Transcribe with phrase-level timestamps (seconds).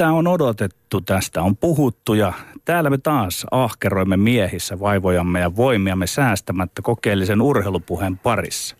[0.00, 2.32] Tätä on odotettu, tästä on puhuttu ja
[2.64, 8.76] täällä me taas ahkeroimme miehissä vaivojamme ja voimiamme säästämättä kokeellisen urheilupuheen parissa.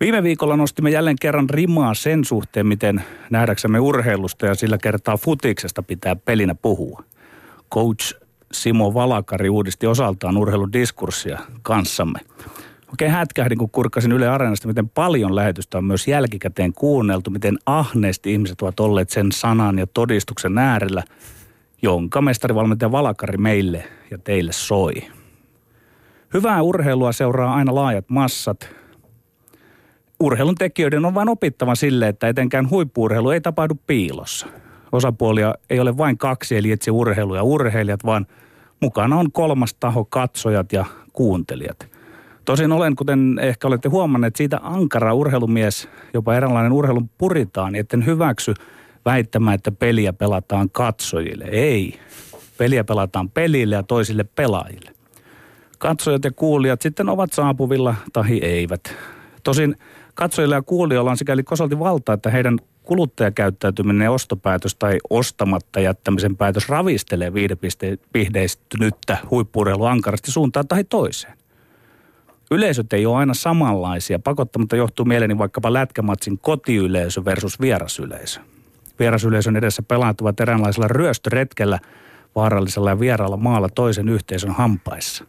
[0.00, 5.82] Viime viikolla nostimme jälleen kerran rimaa sen suhteen, miten nähdäksemme urheilusta ja sillä kertaa futiksesta
[5.82, 7.02] pitää pelinä puhua.
[7.74, 8.14] Coach
[8.52, 12.20] Simo Valakari uudisti osaltaan urheiludiskurssia kanssamme.
[12.92, 18.32] Oikein hätkähdin, kun kurkkasin Yle Areenasta, miten paljon lähetystä on myös jälkikäteen kuunneltu, miten ahneesti
[18.32, 21.02] ihmiset ovat olleet sen sanan ja todistuksen äärellä,
[21.82, 24.92] jonka mestarivalmentaja Valakari meille ja teille soi.
[26.34, 28.68] Hyvää urheilua seuraa aina laajat massat.
[30.20, 34.46] Urheilun tekijöiden on vain opittava sille, että etenkään huippuurheilu ei tapahdu piilossa.
[34.92, 38.26] Osapuolia ei ole vain kaksi, eli etsi urheilu ja urheilijat, vaan
[38.80, 41.86] mukana on kolmas taho, katsojat ja kuuntelijat–
[42.44, 48.54] Tosin olen, kuten ehkä olette huomanneet, siitä ankara urheilumies, jopa eräänlainen urheilun puritaan, etten hyväksy
[49.04, 51.44] väittämään, että peliä pelataan katsojille.
[51.44, 51.98] Ei.
[52.58, 54.90] Peliä pelataan pelille ja toisille pelaajille.
[55.78, 58.94] Katsojat ja kuulijat sitten ovat saapuvilla tai eivät.
[59.44, 59.76] Tosin
[60.14, 66.36] katsojilla ja kuulijoilla on sikäli kosolti valta, että heidän kuluttajakäyttäytyminen ja ostopäätös tai ostamatta jättämisen
[66.36, 71.41] päätös ravistelee viidepisteistynyttä huippuurheilua ankarasti suuntaan tai toiseen
[72.52, 74.18] yleisöt ei ole aina samanlaisia.
[74.18, 78.40] Pakottamatta johtuu mieleeni vaikkapa lätkämatsin kotiyleisö versus vierasyleisö.
[78.98, 81.78] Vierasyleisön edessä pelaat ovat eräänlaisella ryöstöretkellä
[82.34, 85.24] vaarallisella ja vieraalla maalla toisen yhteisön hampaissa.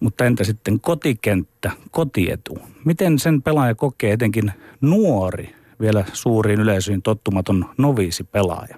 [0.00, 2.58] Mutta entä sitten kotikenttä, kotietu?
[2.84, 8.76] Miten sen pelaaja kokee etenkin nuori, vielä suuriin yleisöihin tottumaton noviisi pelaaja?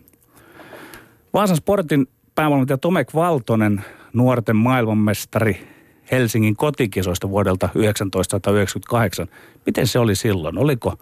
[1.35, 5.78] Vaasan Sportin päävalmentaja Tomek Valtonen, nuorten maailmanmestari,
[6.11, 9.29] Helsingin kotikisoista vuodelta 1998.
[9.67, 10.59] Miten se oli silloin?
[10.59, 10.95] Oliko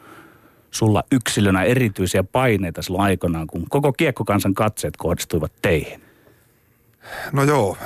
[0.70, 6.02] sulla yksilönä erityisiä paineita silloin aikanaan, kun koko kiekkokansan katseet kohdistuivat teihin?
[7.32, 7.76] No joo,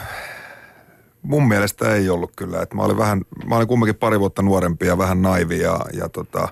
[1.22, 2.62] mun mielestä ei ollut kyllä.
[2.62, 6.08] Et mä, olin vähän, mä olin kumminkin pari vuotta nuorempi ja vähän naivi ja, ja,
[6.08, 6.48] tota,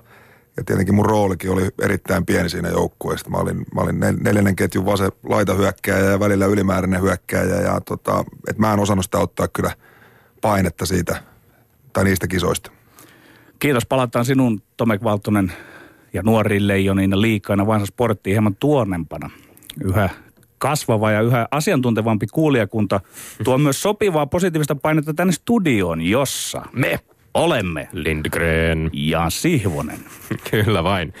[0.57, 3.29] ja tietenkin mun roolikin oli erittäin pieni siinä joukkueessa.
[3.29, 8.57] Mä olin, mä olin neljännen ketjun vase laitahyökkääjä ja välillä ylimääräinen hyökkääjä ja tota, et
[8.57, 9.71] mä en osannut sitä ottaa kyllä–
[10.41, 11.23] painetta siitä
[11.93, 12.71] tai niistä kisoista.
[13.59, 13.85] Kiitos.
[13.85, 15.51] Palataan sinun Tomek Valtonen
[16.13, 19.29] ja nuori leijonina liikana Vansa Sporttiin hieman tuonnempana.
[19.83, 20.09] Yhä
[20.57, 22.99] kasvava ja yhä asiantuntevampi kuulijakunta
[23.43, 26.99] tuo myös sopivaa positiivista painetta tänne studioon, jossa me
[27.33, 29.99] olemme Lindgren ja Sihvonen.
[30.51, 31.13] Kyllä vain.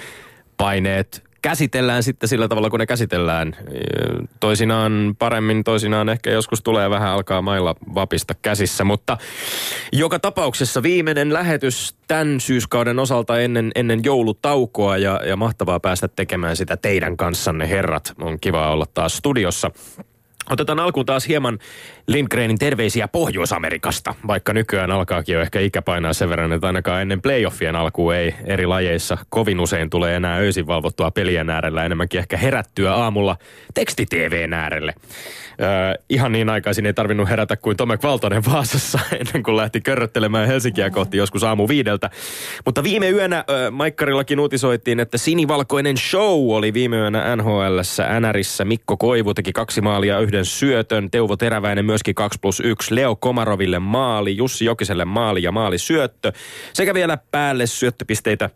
[0.57, 3.55] Paineet käsitellään sitten sillä tavalla, kun ne käsitellään.
[4.39, 9.17] Toisinaan paremmin, toisinaan ehkä joskus tulee vähän alkaa mailla vapista käsissä, mutta
[9.93, 16.55] joka tapauksessa viimeinen lähetys tämän syyskauden osalta ennen, ennen joulutaukoa ja, ja mahtavaa päästä tekemään
[16.55, 18.13] sitä teidän kanssanne, herrat.
[18.21, 19.71] On kiva olla taas studiossa.
[20.49, 21.59] Otetaan alkuun taas hieman
[22.09, 27.75] Lindgrenin terveisiä Pohjois-Amerikasta, vaikka nykyään alkaakin jo ehkä ikäpainaa sen verran, että ainakaan ennen playoffien
[27.75, 32.93] alkuun ei eri lajeissa kovin usein tule enää öisin valvottua pelien äärellä, enemmänkin ehkä herättyä
[32.93, 33.37] aamulla
[33.73, 34.93] teksti-TVn äärelle.
[35.61, 35.67] Öö,
[36.09, 40.89] ihan niin aikaisin ei tarvinnut herätä kuin Tomek Valtonen Vaasassa ennen kuin lähti körröttelemään Helsinkiä
[40.89, 42.09] kohti joskus aamu viideltä.
[42.65, 48.65] Mutta viime yönä öö, Maikkarillakin uutisoitiin, että sinivalkoinen show oli viime yönä NHLssä NRissä.
[48.65, 53.79] Mikko Koivu teki kaksi maalia yhden syötön, Teuvo Teräväinen myöskin 2 plus 1, Leo Komaroville
[53.79, 56.31] maali, Jussi Jokiselle maali ja maali syöttö.
[56.73, 58.49] Sekä vielä päälle syöttöpisteitä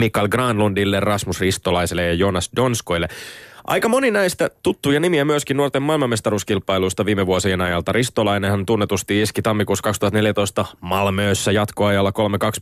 [0.00, 3.08] Mikael Granlundille, Rasmus Ristolaiselle ja Jonas Donskoille.
[3.64, 7.92] Aika moni näistä tuttuja nimiä myöskin nuorten maailmanmestaruuskilpailuista viime vuosien ajalta.
[7.92, 12.12] Ristolainenhan tunnetusti iski tammikuussa 2014 Malmöössä jatkoajalla 3-2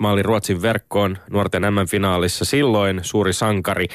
[0.00, 2.44] maali Ruotsin verkkoon nuorten M-finaalissa.
[2.44, 3.86] Silloin suuri sankari.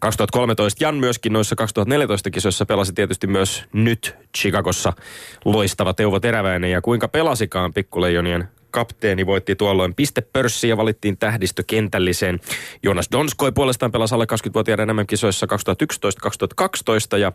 [0.00, 4.92] 2013 Jan myöskin noissa 2014 kisoissa pelasi tietysti myös nyt Chicagossa
[5.44, 6.70] loistava Teuvo Teräväinen.
[6.70, 12.40] Ja kuinka pelasikaan pikkuleijonien kapteeni voitti tuolloin pistepörssiä ja valittiin tähdistökentälliseen.
[12.82, 15.46] Jonas Donskoi puolestaan pelasi alle 20-vuotiaiden enemmän kisoissa
[17.14, 17.32] 2011-2012 ja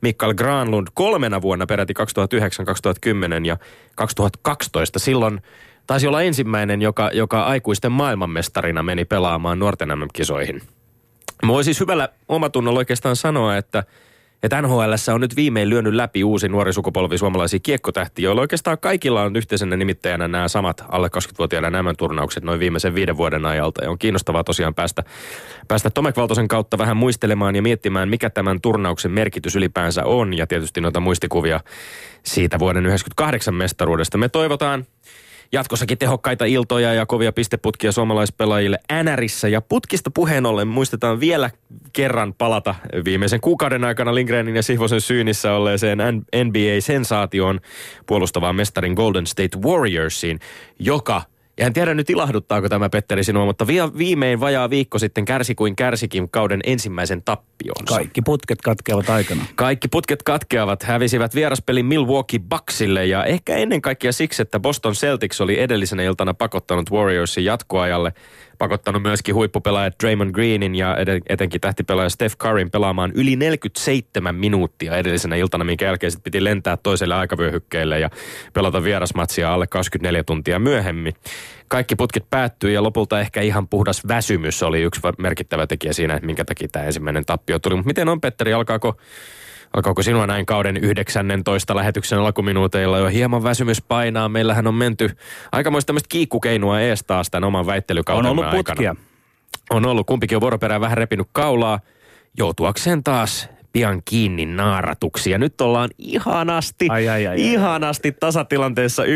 [0.00, 3.56] Mikael Granlund kolmena vuonna peräti 2009, 2010 ja
[3.94, 4.98] 2012.
[4.98, 5.40] Silloin
[5.86, 10.62] taisi olla ensimmäinen, joka, joka aikuisten maailmanmestarina meni pelaamaan nuorten MM-kisoihin.
[11.42, 13.84] Mä siis hyvällä omatunnolla oikeastaan sanoa, että–
[14.44, 19.22] että NHL on nyt viimein lyönyt läpi uusi nuori sukupolvi suomalaisia kiekkotähtiä, joilla oikeastaan kaikilla
[19.22, 23.84] on yhteisenä nimittäjänä nämä samat alle 20-vuotiaiden nämä turnaukset noin viimeisen viiden vuoden ajalta.
[23.84, 25.04] Ja on kiinnostavaa tosiaan päästä,
[25.68, 30.34] päästä Tomek Valtosen kautta vähän muistelemaan ja miettimään, mikä tämän turnauksen merkitys ylipäänsä on.
[30.34, 31.60] Ja tietysti noita muistikuvia
[32.22, 34.18] siitä vuoden 98 mestaruudesta.
[34.18, 34.86] Me toivotaan
[35.54, 39.48] jatkossakin tehokkaita iltoja ja kovia pisteputkia suomalaispelaajille NRissä.
[39.48, 41.50] Ja putkista puheen ollen muistetaan vielä
[41.92, 42.74] kerran palata
[43.04, 45.98] viimeisen kuukauden aikana Lindgrenin ja Sihvosen syynissä olleeseen
[46.44, 47.60] NBA-sensaatioon
[48.06, 50.40] puolustavaan mestarin Golden State Warriorsiin,
[50.78, 51.22] joka
[51.58, 53.66] ja en tiedä nyt ilahduttaako tämä Petteri sinua, mutta
[53.98, 57.94] viimein vajaa viikko sitten kärsi kuin kärsikin kauden ensimmäisen tappionsa.
[57.94, 59.44] Kaikki putket katkeavat aikana.
[59.54, 60.82] Kaikki putket katkeavat.
[60.82, 66.34] Hävisivät vieraspelin Milwaukee Bucksille ja ehkä ennen kaikkea siksi, että Boston Celtics oli edellisenä iltana
[66.34, 68.12] pakottanut Warriorsin jatkoajalle
[68.58, 70.96] pakottanut myöskin huippupelaajat Draymond Greenin ja
[71.28, 76.76] etenkin tähtipelaaja Steph Curryn pelaamaan yli 47 minuuttia edellisenä iltana, minkä jälkeen sitten piti lentää
[76.76, 78.10] toiselle aikavyöhykkeelle ja
[78.52, 81.14] pelata vierasmatsia alle 24 tuntia myöhemmin.
[81.68, 86.44] Kaikki putkit päättyi ja lopulta ehkä ihan puhdas väsymys oli yksi merkittävä tekijä siinä, minkä
[86.44, 87.74] takia tämä ensimmäinen tappio tuli.
[87.74, 88.96] Mutta miten on Petteri, alkaako
[89.74, 94.28] Alkaako sinua näin kauden 19 lähetyksen alkuminuuteilla jo hieman väsymys painaa?
[94.28, 95.16] Meillähän on menty
[95.52, 98.90] aikamoista tämmöistä kiikkukeinua ees taas tämän oman väittelykauden On ollut putkia.
[98.90, 99.06] Aikana.
[99.70, 100.06] On ollut.
[100.06, 101.80] Kumpikin on vuoroperään vähän repinyt kaulaa.
[102.38, 105.30] Joutuakseen taas pian kiinni naaratuksi.
[105.30, 109.06] Ja nyt ollaan ihanasti, ai, ai, ai, ihanasti tasatilanteessa 9-9,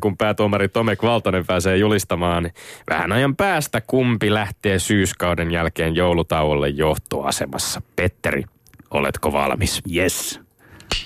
[0.00, 2.50] kun päätuomari Tomek Valtonen pääsee julistamaan
[2.90, 7.82] vähän ajan päästä, kumpi lähtee syyskauden jälkeen joulutauolle johtoasemassa.
[7.96, 8.44] Petteri,
[8.90, 9.80] Oletko valmis?
[9.86, 10.40] Yes.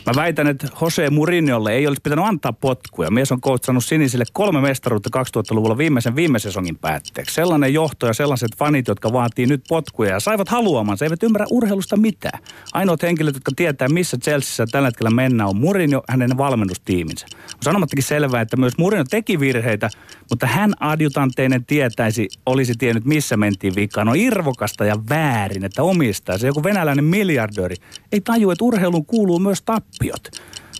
[0.07, 3.11] Mä väitän, että Jose Mourinholle ei olisi pitänyt antaa potkuja.
[3.11, 7.35] Mies on koutsannut sinisille kolme mestaruutta 2000-luvulla viimeisen viime sesongin päätteeksi.
[7.35, 11.97] Sellainen johto ja sellaiset fanit, jotka vaatii nyt potkuja ja saivat haluamansa, eivät ymmärrä urheilusta
[11.97, 12.43] mitään.
[12.73, 17.27] Ainoat henkilöt, jotka tietää, missä Chelseassa tällä hetkellä mennään, on Mourinho hänen valmennustiiminsä.
[17.33, 19.91] On sanomattakin selvää, että myös Mourinho teki virheitä,
[20.31, 24.09] mutta hän adjutanteinen tietäisi, olisi tiennyt, missä mentiin vikaan.
[24.09, 27.77] On irvokasta ja väärin, että omistaa se joku venäläinen miljardööri.
[28.13, 30.31] Ei taju, että urheiluun kuuluu myös tappiot.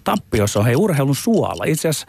[0.05, 1.65] Tappiossa on hei urheilun suola.
[1.65, 2.07] Itse asiassa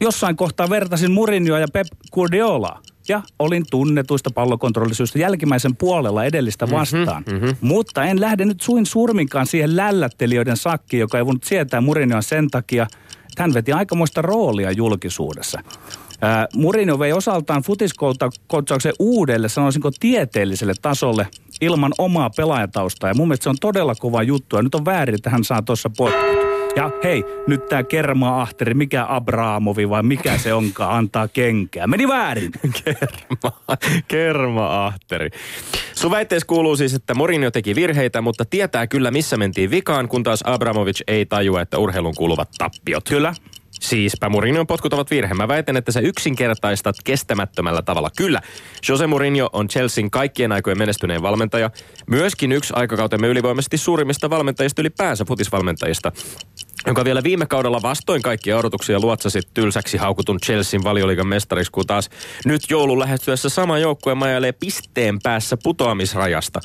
[0.00, 2.82] jossain kohtaa vertasin Murinjoa ja Pep Guardiolaa.
[3.08, 7.22] Ja olin tunnetuista pallokontrollisyistä jälkimmäisen puolella edellistä mhm, vastaan.
[7.26, 7.68] Mm-hmm, mm-hmm.
[7.68, 12.50] Mutta en lähde nyt suin surminkaan siihen lällättelijöiden sakki, joka ei voinut sietää Murinjoa sen
[12.50, 15.60] takia, että hän veti aikamoista roolia julkisuudessa.
[16.22, 21.26] Ää, Mourinho vei osaltaan futiskoutsauksen uudelle, sanoisinko tieteelliselle tasolle
[21.60, 23.10] ilman omaa pelaajataustaa.
[23.10, 24.56] Ja mun mielestä se on todella kova juttu.
[24.56, 26.40] Ja nyt on väärin, että hän saa tuossa potkut.
[26.76, 31.86] Ja hei, nyt tämä Kerma-ahteri, mikä Abramovi vai mikä se onkaan, antaa kenkää.
[31.86, 32.52] Meni väärin.
[32.84, 33.78] Kerma,
[34.08, 35.30] Kerma-ahteri.
[35.94, 40.22] Sun väitteessä kuuluu siis, että Mourinho teki virheitä, mutta tietää kyllä missä mentiin vikaan, kun
[40.22, 43.04] taas Abramovic ei tajua, että urheilun kuuluvat tappiot.
[43.08, 43.34] Kyllä.
[43.80, 45.34] Siispä Mourinhon potkut ovat virhe.
[45.34, 48.10] Mä väitän, että sä yksinkertaistat kestämättömällä tavalla.
[48.16, 48.40] Kyllä,
[48.88, 51.70] Jose Mourinho on Chelsean kaikkien aikojen menestyneen valmentaja.
[52.06, 56.12] Myöskin yksi aikakautemme ylivoimaisesti suurimmista valmentajista ylipäänsä futisvalmentajista
[56.86, 62.10] jonka vielä viime kaudella vastoin kaikkia odotuksia luotsasi tylsäksi haukutun Chelsean valioliigan mestariksi, kun taas
[62.44, 66.60] nyt joulun lähestyessä sama joukkue majailee pisteen päässä putoamisrajasta.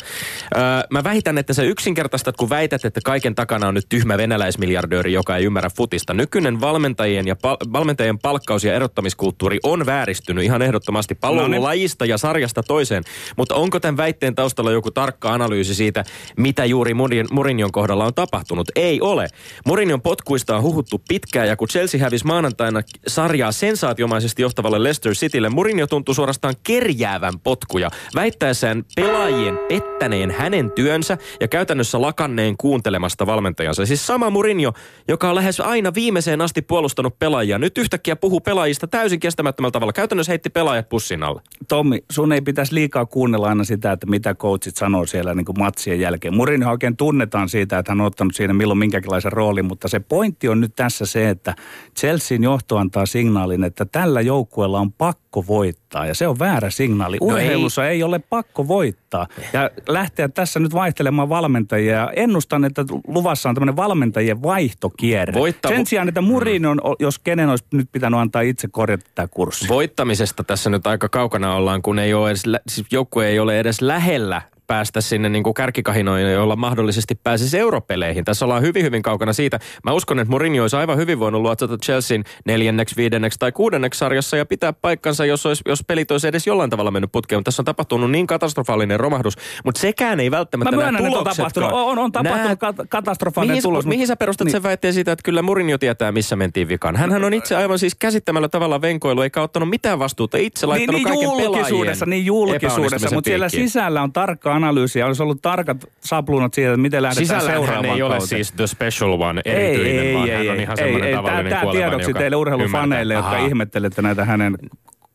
[0.56, 5.14] Öö, mä väitän, että sä yksinkertaistat, kun väität, että kaiken takana on nyt tyhmä venäläismiljardööri,
[5.14, 6.14] joka ei ymmärrä futista.
[6.14, 12.64] Nykyinen valmentajien ja pal- valmentajien palkkaus- ja erottamiskulttuuri on vääristynyt ihan ehdottomasti pallolajista ja sarjasta
[12.64, 13.04] toiseen.
[13.38, 16.04] Mutta onko tämän väitteen taustalla joku tarkka analyysi siitä,
[16.38, 16.94] mitä juuri
[17.32, 18.68] Mourinhon kohdalla on tapahtunut?
[18.76, 19.28] Ei ole.
[19.66, 25.50] Mourinhon potkuista on huhuttu pitkään ja kun Chelsea hävisi maanantaina sarjaa sensaatiomaisesti johtavalle Leicester Citylle,
[25.50, 33.86] Mourinho tuntui suorastaan kerjäävän potkuja, väittäessään pelaajien pettäneen hänen työnsä ja käytännössä lakanneen kuuntelemasta valmentajansa.
[33.86, 34.74] Siis sama Mourinho,
[35.08, 39.94] joka on lähes aina viimeiseen asti puolustanut pelaajia, nyt yhtäkkiä puhuu pelaajista täysin kestämättömällä tavalla.
[39.94, 41.42] Käytännössä heitti pelaajat pussin alle.
[41.68, 45.60] Tommi, sun ei pitäisi liikaa kuunnella aina sitä, että mitä coachit sanoo siellä niin kuin
[45.60, 46.36] matsien jälkeen.
[46.36, 50.50] Mourinho oikein tunnetaan siitä, että hän on ottanut siinä milloin minkälaisen roolin, mutta se pointti
[50.50, 51.56] on nyt tässä se, että
[52.00, 56.06] Chelsean johto antaa signaalin, että tällä joukkueella on pakko voittaa.
[56.06, 57.18] Ja se on väärä signaali.
[57.22, 57.96] No Urheilussa ei.
[57.96, 59.28] ei ole pakko voittaa.
[59.54, 62.10] Ja lähteä tässä nyt vaihtelemaan valmentajia.
[62.16, 65.34] Ennustan, että luvassa on tämmöinen valmentajien vaihtokierre.
[65.40, 69.28] Voittavu- Sen sijaan, että Murin on, jos kenen olisi nyt pitänyt antaa itse korjata tämä
[69.28, 69.68] kurssi.
[69.68, 73.82] Voittamisesta tässä nyt aika kaukana ollaan, kun ei ole edes, siis joukkue ei ole edes
[73.82, 78.26] lähellä päästä sinne niin kuin kärkikahinoille, joilla mahdollisesti pääsisi europeleihin.
[78.26, 79.60] Tässä ollaan hyvin, hyvin kaukana siitä.
[79.84, 84.38] Mä uskon, että Mourinho olisi aivan hyvin voinut luotsata Chelsean neljänneksi, viidenneksi tai kuudenneksi sarjassa
[84.38, 87.40] ja pitää paikkansa, jos, olisi, jos pelit olisi edes jollain tavalla mennyt putkeen.
[87.40, 91.24] Mutta tässä on tapahtunut niin katastrofaalinen romahdus, mutta sekään ei välttämättä Mä myönnän, että on
[91.24, 92.86] tapahtunut, on, on tapahtunut nää...
[92.90, 93.86] katastrofaalinen mihin, tulos.
[93.86, 94.52] Mihin sä perustat niin.
[94.52, 96.96] sen väitteen siitä, että kyllä Mourinho tietää, missä mentiin vikaan?
[96.96, 101.06] Hänhän on itse aivan siis käsittämällä tavalla venkoilu, eikä ottanut mitään vastuuta itse laittanut niin,
[101.06, 104.14] niin kaiken julkisuudessa, niin julkisuudessa, mutta siellä sisällä on
[104.56, 108.28] tarkka analyysiä, olisi ollut tarkat sapluunat siitä, että miten lähdetään Sisällähän seuraavaan ei ole kauteen.
[108.28, 111.16] siis The Special One erityinen, ei, vaan ei, hän on ei, ihan ei, semmoinen ei,
[111.16, 113.34] tavallinen Tämä kuolevainen, tiedoksi joka teille urheilufaneille, ymmärtää.
[113.34, 114.58] jotka ihmettelette näitä hänen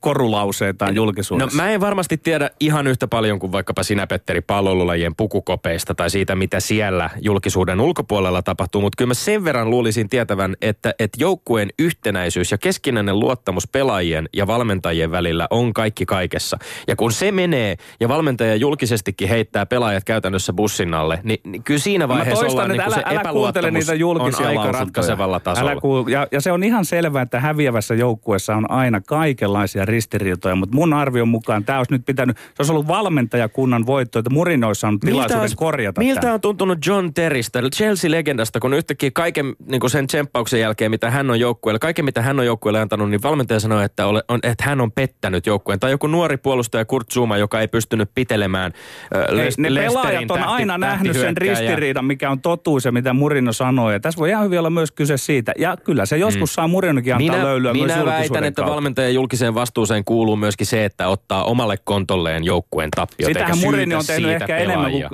[0.00, 1.56] korulauseitaan No julkisuudessa.
[1.56, 6.36] mä en varmasti tiedä ihan yhtä paljon kuin vaikkapa sinä Petteri pallolulajien pukukopeista tai siitä,
[6.36, 11.68] mitä siellä julkisuuden ulkopuolella tapahtuu, mutta kyllä mä sen verran luulisin tietävän, että, että joukkueen
[11.78, 16.58] yhtenäisyys ja keskinäinen luottamus pelaajien ja valmentajien välillä on kaikki kaikessa.
[16.88, 21.80] Ja kun se menee ja valmentaja julkisestikin heittää pelaajat käytännössä bussin alle, niin, niin kyllä
[21.80, 24.58] siinä Mä vaiheessa toistan, ollaan että niin älä, se älä kuuntele epäluottamus niitä julkisia on
[24.58, 25.70] aika ratkaisevalla tasolla.
[25.70, 30.54] Älä kuul, ja, ja se on ihan selvää, että häviävässä joukkueessa on aina kaikenlaisia ristiriitoja,
[30.54, 34.66] mutta mun arvion mukaan tämä olisi nyt pitänyt, se olisi ollut valmentajakunnan voitto, että Murino
[34.66, 36.34] olisi saanut tilaisuuden olisi- korjata Miltä tämän.
[36.34, 41.40] on tuntunut John Terrystä, Chelsea-legendasta, kun yhtäkkiä kaiken niin sen tsemppauksen jälkeen, mitä hän on
[41.40, 44.80] joukkueelle, kaiken mitä hän on joukkueelle antanut, niin valmentaja sanoi, että, ole, on, että hän
[44.80, 45.80] on pettänyt joukkueen.
[45.80, 48.72] Tai joku nuori puolustaja Kurt Zuma, joka ei pystynyt pitelemään
[49.16, 53.12] äh, Les- ne pelaajat on tähti- aina nähnyt sen ristiriidan, mikä on totuus ja mitä
[53.12, 53.92] Murino sanoi.
[53.92, 55.52] Ja tässä voi ihan hyvin olla myös kyse siitä.
[55.58, 58.74] Ja kyllä se joskus saa Murinokin antaa Minä, löylyä myös minä väitän, julkisuuden että kautta.
[58.74, 63.28] valmentajan julkiseen vastuuseen kuuluu myöskin se, että ottaa omalle kontolleen joukkueen tappiot.
[63.28, 65.04] Sitähän syytä on tehnyt ehkä enemmän kuin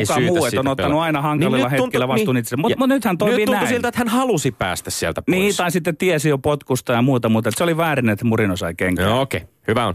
[0.00, 1.02] kukaan muu, että on ottanut pelaajia.
[1.02, 2.56] aina hankalilla nyt hetkillä vastuun itsensä.
[2.56, 3.68] Mut- ja- mut nythän toimii nyt näin.
[3.68, 5.38] siltä, että hän halusi päästä sieltä pois.
[5.38, 8.74] Niin, tai sitten tiesi jo potkusta ja muuta, mutta se oli väärin, että Murino sai
[8.74, 9.08] kenkään.
[9.08, 9.48] No okei, okay.
[9.68, 9.94] hyvä on.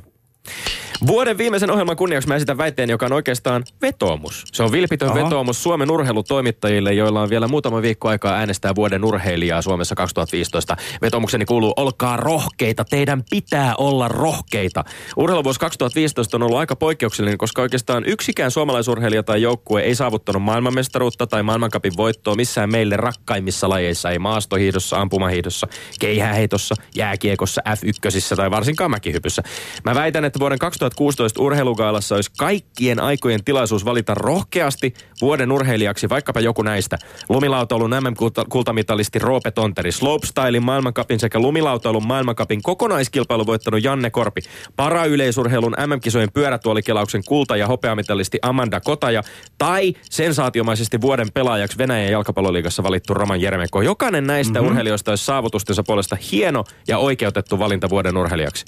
[1.07, 4.43] Vuoden viimeisen ohjelman kunniaksi mä esitän väitteen, joka on oikeastaan vetoomus.
[4.53, 5.23] Se on vilpitön Aha.
[5.23, 10.77] vetoomus Suomen urheilutoimittajille, joilla on vielä muutama viikko aikaa äänestää vuoden urheilijaa Suomessa 2015.
[11.01, 14.83] Vetoomukseni kuuluu, olkaa rohkeita, teidän pitää olla rohkeita.
[15.17, 21.27] Urheiluvuosi 2015 on ollut aika poikkeuksellinen, koska oikeastaan yksikään suomalaisurheilija tai joukkue ei saavuttanut maailmanmestaruutta
[21.27, 25.67] tai maailmankapin voittoa missään meille rakkaimmissa lajeissa, ei maastohiihdossa, ampumahiihdossa,
[25.99, 29.43] keihäheitossa, jääkiekossa, F1 tai varsinkaan mäkihypyssä.
[29.83, 30.59] Mä väitän, että vuoden
[30.91, 36.97] 2016 urheilugaalassa olisi kaikkien aikojen tilaisuus valita rohkeasti vuoden urheilijaksi vaikkapa joku näistä.
[37.29, 44.41] Lumilautailun MM-kultamitalisti Roope Tonteri, slopestylein maailmankapin sekä lumilautailun maailmankapin kokonaiskilpailu voittanut Janne Korpi,
[44.75, 49.23] parayleisurheilun MM-kisojen pyörätuolikelauksen kulta- ja hopeamitalisti Amanda Kotaja
[49.57, 53.81] tai sensaatiomaisesti vuoden pelaajaksi Venäjän jalkapalloliigassa valittu Roman Jeremenko.
[53.81, 54.67] Jokainen näistä mm-hmm.
[54.67, 58.65] urheilijoista olisi saavutustensa puolesta hieno ja oikeutettu valinta vuoden urheilijaksi.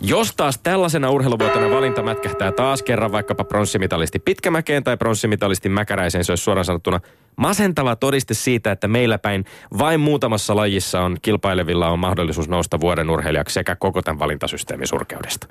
[0.00, 6.32] Jos taas tällaisena urheiluvuotena valinta mätkähtää taas kerran vaikkapa pronssimitalisti Pitkämäkeen tai pronssimitalisti Mäkäräiseen, se
[6.32, 7.00] olisi suoraan sanottuna
[7.36, 9.44] masentava todiste siitä, että meillä päin
[9.78, 15.46] vain muutamassa lajissa on kilpailevilla on mahdollisuus nousta vuoden urheilijaksi sekä koko tämän valintasysteemin surkeudesta.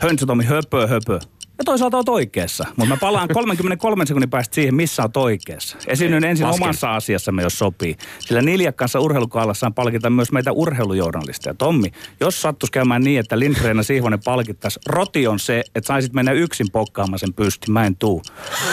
[0.00, 1.18] Höntsätomi höpö höpö.
[1.58, 5.76] Ja toisaalta olet oikeassa, mutta mä palaan 33 sekunnin päästä siihen, missä olet oikeassa.
[5.86, 6.64] Esiinnyn ensin Lasken.
[6.64, 7.96] omassa asiassamme, jos sopii.
[8.18, 11.54] Sillä Niljakkansa urheilukaalassaan palkitaan myös meitä urheilujournalisteja.
[11.54, 16.12] Tommi, jos sattuisi käymään niin, että Lindgren ja Sihvonen palkittaisi, roti on se, että saisit
[16.12, 17.70] mennä yksin pokkaamaan sen pysty.
[17.72, 18.22] Mä en tuu.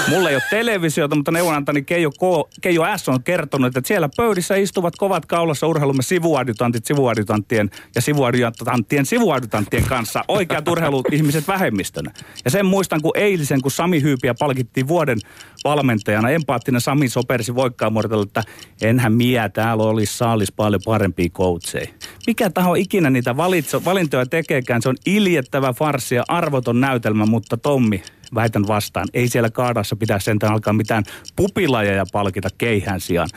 [0.09, 4.55] Mulla ei ole televisiota, mutta neuvonantani Keijo, K, Keijo S on kertonut, että siellä pöydissä
[4.55, 12.11] istuvat kovat kaulassa urheilumme sivuadjutantit sivuadjutanttien ja sivuadjutanttien sivuadjutanttien kanssa oikeat urheiluihmiset vähemmistönä.
[12.45, 15.19] Ja sen muistan, kun eilisen, kun Sami Hyypiä palkittiin vuoden
[15.63, 18.43] valmentajana, empaattinen Sami sopersi voikkaamuodolla, että
[18.81, 21.87] enhän miä täällä olisi saalis paljon parempia coacheja.
[22.27, 27.57] Mikä taho ikinä niitä valitso, valintoja tekeekään, se on iljettävä farssi ja arvoton näytelmä, mutta
[27.57, 28.03] Tommi,
[28.35, 29.07] väitän vastaan.
[29.13, 31.03] Ei siellä kaadassa pitää sentään alkaa mitään
[31.35, 33.29] pupilajeja palkita keihään sijaan.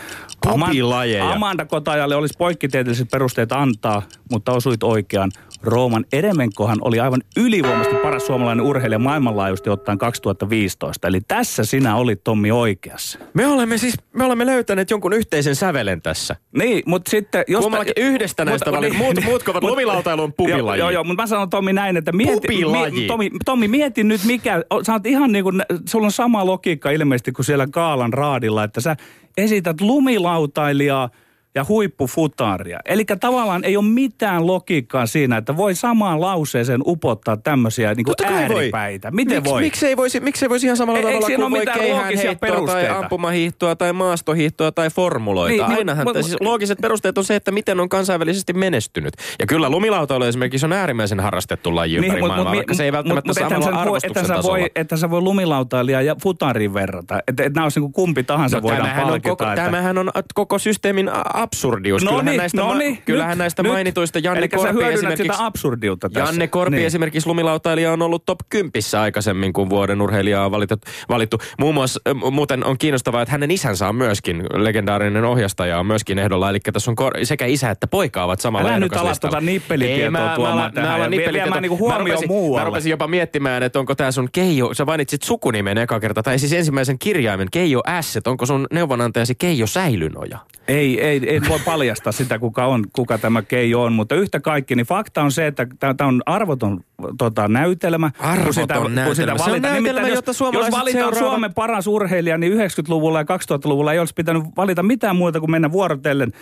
[0.47, 1.33] Aman- Pupilajeja?
[1.33, 5.31] Amanda Kotajalle olisi poikkitieteelliset perusteet antaa, mutta osuit oikeaan.
[5.63, 11.09] Rooman Eremenkohan oli aivan ylivoimaisesti paras suomalainen urheilija maailmanlaajuisesti ottaen 2015.
[11.09, 13.19] Eli tässä sinä olit Tommi oikeassa.
[13.35, 16.37] Me olemme siis, me olemme löytäneet jonkun yhteisen sävelen tässä.
[16.59, 17.45] Niin, mutta sitten...
[17.49, 20.79] Jos Kummallakin yhdestä näistä valin- muut- muut kovat lumilautailu on pupilaji.
[20.79, 24.63] Joo, joo, mutta mä sanon Tommi näin, että mieti, mi, Tommi, Tommi, mieti nyt mikä,
[24.85, 28.81] sä oot ihan niin kuin, sulla on sama logiikka ilmeisesti kuin siellä Kaalan raadilla, että
[28.81, 28.97] sä
[29.37, 31.11] esität lumilautailijaa
[31.55, 32.79] ja huippufutaaria.
[32.85, 38.15] Eli tavallaan ei ole mitään logiikkaa siinä, että voi samaan lauseeseen upottaa tämmöisiä niin kuin
[38.23, 38.41] kai voi.
[38.43, 39.11] ääripäitä.
[39.11, 39.63] Miten Miks, voi?
[39.63, 42.03] Miksi ei voisi, miksi ei voisi ihan samalla Ei- eikö tavalla kuin voi mitään keihään
[42.05, 45.49] loogisia heittoa tai ampumahiihtoa tai maastohiihtoa tai formuloita.
[45.53, 49.15] Niin, Niin, niin, Ainahan, mut, siis loogiset perusteet on se, että miten on kansainvälisesti menestynyt.
[49.39, 52.93] Ja kyllä lumilautailu esimerkiksi on äärimmäisen harrastettu laji ympäri mut- maailmaa, mut- vaikka se ei
[52.93, 54.59] välttämättä mut samalla voi- arvostuksen sä tasolla.
[54.59, 57.21] voi, että sä voi lumilautailijaa ja futariin verrata.
[57.29, 59.29] Että et nämä olisi niin kumpi tahansa No, voidaan tämähän, on palkita.
[59.29, 61.11] koko, että- tämähän on koko systeemin
[61.45, 62.03] absurdius.
[62.05, 63.73] No kyllähän niin, näistä, no ma- niin, kyllähän nyt, näistä nyt.
[63.73, 65.23] mainituista Janne Elikkä Korpi esimerkiksi...
[65.23, 66.29] sitä absurdiutta tässä.
[66.29, 66.87] Janne Korpi Niin.
[66.87, 70.75] esimerkiksi lumilautailija on ollut top 10 aikaisemmin, kun vuoden urheilijaa on valittu.
[71.09, 71.39] valittu.
[71.59, 76.19] Muun muassa äh, muuten on kiinnostavaa, että hänen isänsä on myöskin, legendaarinen ohjastaja on myöskin
[76.19, 76.51] ehdolla.
[76.51, 79.33] Eli tässä on kor- sekä isä että poika ovat samalla Älä nyt ala ehdokaslistalla.
[79.33, 82.29] tuota nippelitietoa tuomaan tähän mä niinku rupesin-.
[82.59, 86.39] Mä rupesin jopa miettimään, että onko tämä sun Keijo, sä mainitsit sukunimen eka kerta, tai
[86.39, 90.39] siis ensimmäisen kirjaimen Keijo S, että onko sun neuvonantajasi Keijo Säilynoja?
[90.69, 94.75] Ei, ei, ei voi paljastaa sitä, kuka on, kuka tämä Keijo on, mutta yhtä kaikki,
[94.75, 96.81] niin fakta on se, että tämä on arvoton
[97.19, 98.11] tota, näytelmä.
[98.19, 99.05] Arvoton kun sitä, näytelmä.
[99.05, 101.19] Kun sitä Se on näytelmä, Nimittäin jos, jota jos valitaan seuraavat.
[101.19, 105.73] Suomen paras urheilija, niin 90-luvulla ja 2000-luvulla ei olisi pitänyt valita mitään muuta kuin mennä
[105.73, 106.33] vuorotellen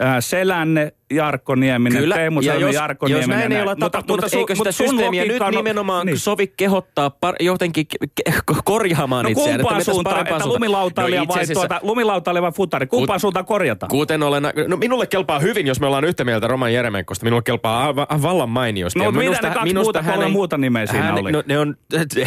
[0.00, 3.38] Äh, Selänne, Jarkko Nieminen, Kyllä, Teemu ja jos, Jarkko jos Nieminen.
[3.38, 6.18] näin ei ole tapahtunut, su- eikö sitä mutta systeemiä nyt on- nimenomaan niin.
[6.18, 9.60] sovi kehottaa par, jotenkin ke- ke- korjaamaan No itseään?
[9.60, 10.60] kumpaan suuntaan, parempaan että suuntaan?
[10.70, 12.86] lumilautailija No vai, tuota, lumilautailija vai futari?
[12.86, 13.90] Kumpaan suuntaan korjataan?
[13.90, 17.24] Kuten olen, no minulle kelpaa hyvin, jos me ollaan yhtä mieltä Roman Jeremenkosta.
[17.24, 18.98] Minulle kelpaa aivan, vallan mainiosti.
[18.98, 21.32] No, Ja mitä minusta- ne kaksi minusta muuta, kolme muuta nimeä siinä oli?
[21.32, 21.76] No, ne on,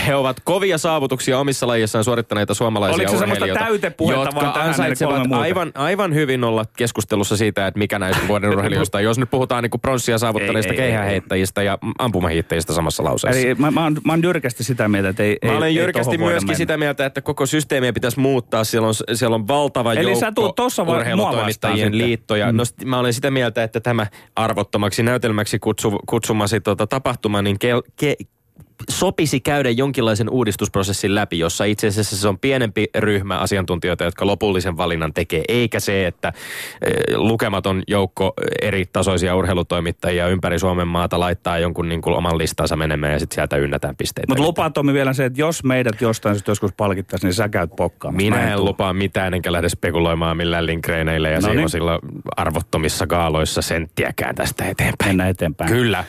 [0.07, 5.71] he ovat kovia saavutuksia omissa lajissaan suorittaneita suomalaisia Oliko se semmoista täytepuhetta jotka ansaitsevat aivan,
[5.75, 8.74] aivan hyvin olla keskustelussa siitä, että mikä näistä vuoden urheilijoista.
[9.03, 13.41] Jos nyt puhutaan niin pronssia saavuttaneista Ei, ei, ei, keihäheittäjistä ja ampumahiittäjistä samassa lauseessa.
[13.41, 16.17] Eli mä, mä, oon, mä oon jyrkästi sitä mieltä, että ei Mä olen ei jyrkästi
[16.17, 16.57] myöskin mennä.
[16.57, 18.63] sitä mieltä, että koko systeemiä pitäisi muuttaa.
[18.63, 22.51] Siellä on, siellä on valtava Eli joukko sä tuut tossa urheilutoimittajien liittoja.
[22.51, 22.57] Mm.
[22.57, 27.69] No, mä olen sitä mieltä, että tämä arvottomaksi näytelmäksi kutsu, kutsumasi tota, tapahtuma, niin ke,
[27.95, 28.15] ke,
[28.89, 34.77] sopisi käydä jonkinlaisen uudistusprosessin läpi, jossa itse asiassa se on pienempi ryhmä asiantuntijoita, jotka lopullisen
[34.77, 36.33] valinnan tekee, eikä se, että
[36.85, 42.75] eh, lukematon joukko eri tasoisia urheilutoimittajia ympäri Suomen maata laittaa jonkun niin kuin oman listansa
[42.75, 44.27] menemään ja sitten sieltä ynnätään pisteitä.
[44.27, 47.75] Mutta lupaa Tomi vielä se, että jos meidät jostain syystä joskus palkittaisiin, niin sä käyt
[47.75, 48.17] pokkaamassa.
[48.17, 48.65] Minä en tuu.
[48.65, 51.55] lupaa mitään, enkä lähde spekuloimaan millään linkreeneillä ja No niin.
[51.57, 51.99] siivosilla
[52.37, 55.09] arvottomissa gaaloissa senttiäkään tästä eteenpäin.
[55.09, 55.71] Mennään eteenpäin.
[55.71, 56.03] Kyllä.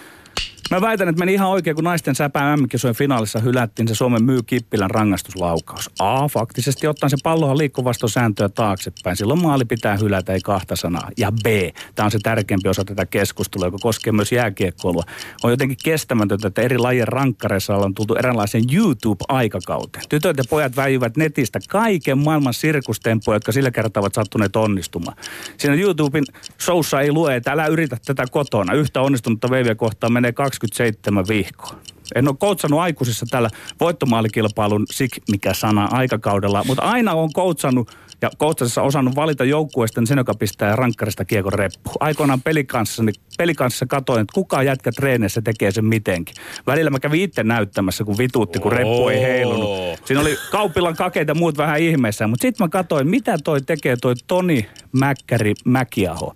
[0.70, 4.42] Mä väitän, että meni ihan oikein, kun naisten säpää MM-kisojen finaalissa hylättiin se Suomen myy
[4.42, 5.90] Kippilän rangaistuslaukaus.
[5.98, 9.16] A, faktisesti ottaen se pallohan liikkuu vastoin sääntöä taaksepäin.
[9.16, 11.10] Silloin maali pitää hylätä, ei kahta sanaa.
[11.16, 11.46] Ja B,
[11.94, 15.02] tämä on se tärkeämpi osa tätä keskustelua, joka koskee myös jääkiekkoilua.
[15.42, 20.04] On jotenkin kestämätöntä, että eri lajien rankkareissa on tultu eräänlaiseen YouTube-aikakauteen.
[20.08, 25.16] Tytöt ja pojat väijyvät netistä kaiken maailman sirkustempoja, jotka sillä kertaa ovat sattuneet onnistumaan.
[25.58, 26.24] Siinä YouTuben
[26.60, 28.72] showssa ei lue, että älä yritä tätä kotona.
[28.72, 31.78] Yhtä onnistunutta veiviä kohtaan menee 27 vihkoa.
[32.14, 33.48] En ole koutsannut aikuisissa tällä
[33.80, 37.90] voittomaalikilpailun sik mikä sana aikakaudella, mutta aina on koutsannut
[38.22, 41.90] ja koutsassa osannut valita joukkueesta sen, joka pistää rankkarista kiekon reppu.
[42.00, 46.34] Aikoinaan pelikanssa, niin pelikanssa katoin, että kuka jätkä treeneissä tekee sen mitenkin.
[46.66, 49.68] Välillä mä kävin itse näyttämässä, kun vituutti, kun reppu ei heilunut.
[50.04, 54.14] Siinä oli kauppilan kakeita muut vähän ihmeessä, mutta sitten mä katsoin, mitä toi tekee toi
[54.26, 56.34] Toni Mäkkäri Mäkiaho.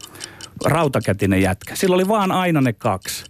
[0.64, 1.76] Rautakätinen jätkä.
[1.76, 3.29] Sillä oli vaan aina ne kaksi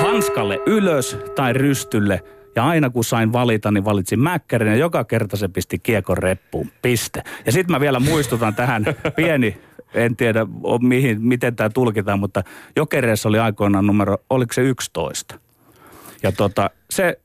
[0.00, 2.22] hanskalle ylös tai rystylle.
[2.56, 6.70] Ja aina kun sain valita, niin valitsin Mäkkärin ja joka kerta se pisti kiekon reppuun.
[6.82, 7.22] Piste.
[7.46, 8.84] Ja sitten mä vielä muistutan tähän
[9.16, 9.56] pieni,
[9.94, 10.46] en tiedä
[10.82, 12.42] mihin, miten tämä tulkitaan, mutta
[12.76, 15.38] Jokereessa oli aikoinaan numero, oliko se 11.
[16.22, 17.20] Ja tota, se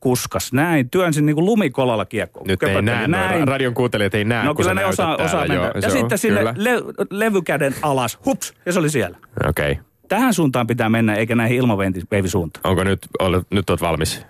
[0.00, 2.46] kuskas näin, työnsin niin kuin lumikolalla kiekkoon.
[2.46, 3.48] Nyt ei näe, näin.
[3.48, 5.54] radion kuuntelijat ei näe, No kyllä ne osaa, osaa mennä.
[5.54, 6.54] Joo, ja sitten sinne kyllä.
[6.56, 6.70] le,
[7.10, 9.16] levykäden alas, hups, ja se oli siellä.
[9.48, 9.72] Okei.
[9.72, 9.84] Okay.
[10.08, 12.70] Tähän suuntaan pitää mennä, eikä näihin ilmaveivisuuntaan.
[12.70, 14.26] Onko nyt, olet, nyt olet valmis?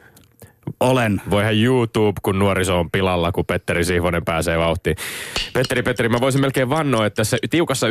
[0.80, 1.22] Olen.
[1.30, 4.96] Voihan YouTube, kun nuoriso on pilalla, kun Petteri Sihvonen pääsee vauhtiin.
[5.52, 7.90] Petteri, Petteri, mä voisin melkein vannoa, että tässä tiukassa 9-9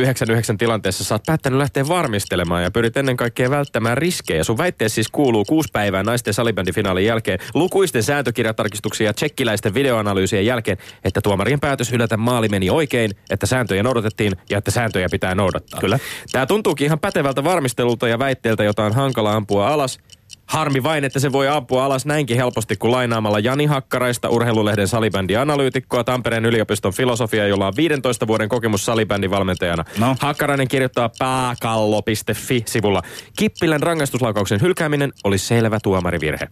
[0.58, 4.43] tilanteessa sä oot päättänyt lähteä varmistelemaan ja pyrit ennen kaikkea välttämään riskejä.
[4.43, 10.78] Sun väitteessä siis kuuluu kuusi päivää naisten salibändifinaalin jälkeen lukuisten sääntökirjatarkistuksia ja tsekkiläisten videoanalyysien jälkeen,
[11.04, 15.80] että tuomarien päätös hylätä maali meni oikein, että sääntöjä noudatettiin ja että sääntöjä pitää noudattaa.
[15.80, 16.00] Kyllä.
[16.32, 20.00] Tämä tuntuukin ihan pätevältä varmistelulta ja väitteeltä, jota on hankala ampua alas.
[20.45, 26.03] Harmi vain, että se voi ampua alas näinkin helposti kuin lainaamalla Jani Hakkaraista, urheilulehden salibändianalyytikkoa,
[26.03, 29.86] Tampereen yliopiston filosofia, jolla on 15 vuoden kokemus salibändin valmentajana.
[29.99, 30.15] No.
[30.19, 33.01] Hakkarainen kirjoittaa pääkallo.fi-sivulla.
[33.38, 36.47] Kippilän rangaistuslaukauksen hylkääminen oli selvä tuomarivirhe.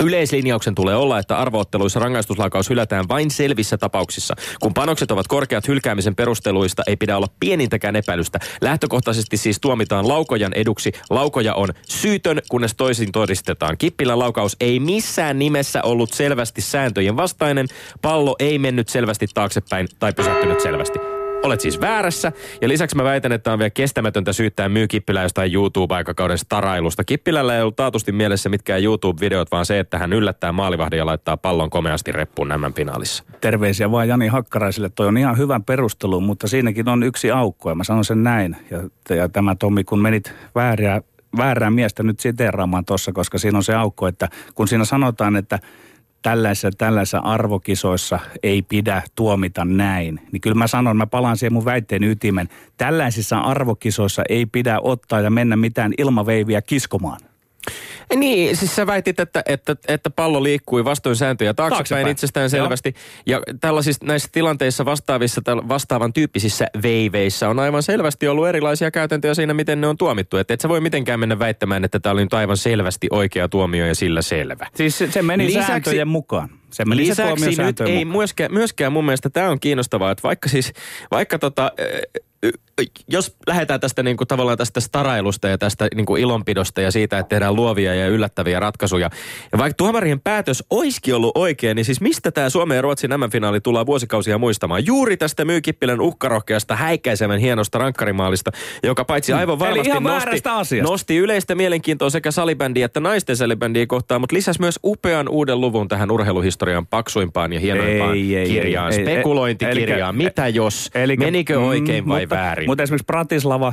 [0.00, 4.34] Yleislinjauksen tulee olla, että arvootteluissa rangaistuslaukaus hylätään vain selvissä tapauksissa.
[4.60, 8.38] Kun panokset ovat korkeat hylkäämisen perusteluista, ei pidä olla pienintäkään epäilystä.
[8.60, 10.92] Lähtökohtaisesti siis tuomitaan laukojan eduksi.
[11.10, 13.78] Laukoja on syytön, kunnes toisin todistetaan.
[13.78, 17.66] Kippilän laukaus ei missään nimessä ollut selvästi sääntöjen vastainen.
[18.02, 21.15] Pallo ei mennyt selvästi taaksepäin tai pysähtynyt selvästi.
[21.46, 22.32] Olet siis väärässä.
[22.60, 27.04] Ja lisäksi mä väitän, että on vielä kestämätöntä syyttää myy Kippilä jostain YouTube-aikakauden starailusta.
[27.04, 31.36] Kippilällä ei ollut taatusti mielessä mitkään YouTube-videot, vaan se, että hän yllättää maalivahdin ja laittaa
[31.36, 33.24] pallon komeasti reppuun nämän finaalissa.
[33.40, 34.88] Terveisiä vaan Jani Hakkaraiselle.
[34.88, 38.56] Toi on ihan hyvän perustelu, mutta siinäkin on yksi aukko ja mä sanon sen näin.
[38.70, 41.00] Ja, ja tämä Tommi, kun menit väärää,
[41.36, 45.58] väärää miestä nyt siteeraamaan tuossa, koska siinä on se aukko, että kun siinä sanotaan, että
[46.26, 50.20] tällaisissa, tällaisissa arvokisoissa ei pidä tuomita näin.
[50.32, 52.48] Niin kyllä mä sanon, mä palaan siihen mun väitteen ytimen.
[52.76, 57.20] Tällaisissa arvokisoissa ei pidä ottaa ja mennä mitään ilmaveiviä kiskomaan.
[58.16, 62.08] Niin, siis sä väitit, että, että, että pallo liikkui vastoin sääntöjä taaksepäin, Taaksepäin.
[62.08, 62.94] itsestään selvästi.
[63.26, 69.54] Ja tällaisissa näissä tilanteissa vastaavissa, vastaavan tyyppisissä veiveissä on aivan selvästi ollut erilaisia käytäntöjä siinä,
[69.54, 70.36] miten ne on tuomittu.
[70.36, 73.86] Että et sä voi mitenkään mennä väittämään, että tämä oli nyt aivan selvästi oikea tuomio
[73.86, 74.66] ja sillä selvä.
[74.74, 76.48] Siis se, se meni Lisäksi- sääntöjen mukaan.
[76.70, 78.16] Se meni se Lisäksi nyt ei mukaan.
[78.18, 80.72] myöskään, myöskään mun mielestä tämä on kiinnostavaa, että vaikka siis,
[81.10, 81.72] vaikka tota,
[83.08, 87.56] jos lähdetään tästä niinku tavallaan tästä starailusta ja tästä niinku ilonpidosta ja siitä, että tehdään
[87.56, 89.10] luovia ja yllättäviä ratkaisuja.
[89.52, 93.60] Ja vaikka tuomarien päätös olisikin ollut oikein, niin siis mistä tämä Suomen ja Ruotsin MM-finaali
[93.60, 94.86] tullaan vuosikausia muistamaan?
[94.86, 98.50] Juuri tästä Myykippilän uhkarohkeasta häikäisevän hienosta rankkarimaalista,
[98.82, 99.66] joka paitsi aivan Hmm.
[99.66, 104.78] Eli varmasti nosti, nosti yleistä mielenkiintoa sekä salibändiä että naisten salibändiä kohtaan, mutta lisäsi myös
[104.84, 110.14] upean uuden luvun tähän urheiluhistorian paksuimpaan ja hienoimpaan Ei, ei, kirjaan, ei, ei, spekulointikirjaan.
[110.14, 110.90] elikkä- Mitä jos?
[110.94, 112.65] Elikkä- Menikö oikein mm, vai mutta, väärin?
[112.66, 113.72] Mutta esimerkiksi Bratislava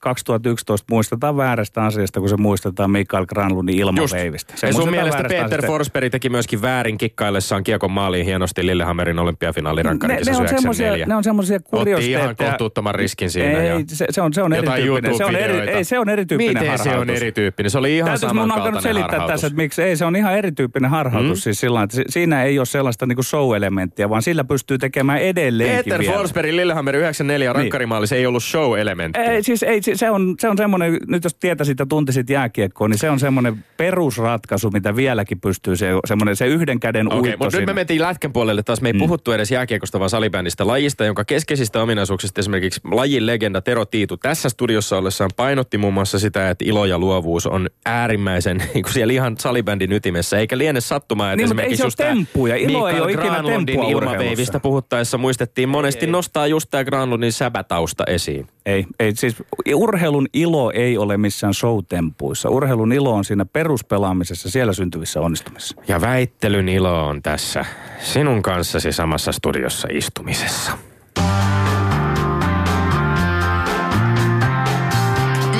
[0.00, 4.52] 2011 muistetaan väärästä asiasta, kun se muistetaan Mikael Granlundin ilmaveivistä.
[4.56, 5.66] Se ja sun mielestä Peter asiasta.
[5.66, 11.06] Forsberg teki myöskin väärin kikkaillessaan kiekon maaliin hienosti Lillehammerin olympiafinaalin ne, ne, on semmosia, 94.
[11.06, 12.50] ne on semmoisia Otti ihan kuriositeetteja.
[12.50, 13.60] kohtuuttoman riskin siinä.
[13.60, 15.16] Ei, ja se, se, on, se on erityyppinen.
[15.16, 17.16] Se on, eri, ei, se on erityyppinen Miten se on harhautus.
[17.22, 17.70] erityyppinen?
[17.70, 19.32] Se oli ihan alkanut samankaltainen selittää harhautus.
[19.32, 21.38] tässä, että miksi ei, se on ihan erityyppinen harhautus.
[21.38, 21.42] Mm.
[21.42, 25.84] Siis sillä että si- siinä ei ole sellaista niinku show-elementtiä, vaan sillä pystyy tekemään edelleenkin
[25.84, 26.14] Peter vielä.
[26.14, 29.20] Forsberg Lillehammer 94 rankkarimaali, se ei ollut show-elementti.
[29.20, 32.98] Ei, siis ei, se- on, se on semmoinen, nyt jos tietäisit ja tuntisit jääkiekkoa, niin
[32.98, 37.58] se on semmoinen perusratkaisu, mitä vieläkin pystyy se, semmoinen, se yhden käden Okei, uitto mutta
[37.58, 38.80] nyt me mentiin lätkän puolelle taas.
[38.80, 38.98] Me ei mm.
[38.98, 44.48] puhuttu edes jääkiekosta, vaan salibändistä lajista, jonka keskeisistä ominaisuuksista esimerkiksi lajin legenda Tero Tiitu tässä
[44.48, 49.12] studiossa ollessaan painotti muun muassa sitä, että ilo ja luovuus on äärimmäisen niin kuin siellä
[49.12, 50.38] ihan salibändin ytimessä.
[50.38, 52.56] Eikä liene sattumaa, että Niin, mutta ei esimerkiksi se ole temppuja.
[52.56, 58.46] Ilo ei ole ikinä temppua ilmaveivistä puhuttaessa muistettiin monesti nostaa just tämä Granlundin säbätausta esiin.
[58.70, 59.36] Ei, ei, siis
[59.74, 62.48] urheilun ilo ei ole missään showtempuissa.
[62.50, 65.76] Urheilun ilo on siinä peruspelaamisessa, siellä syntyvissä onnistumisissa.
[65.88, 67.64] Ja väittelyn ilo on tässä
[68.00, 70.72] sinun kanssasi samassa studiossa istumisessa.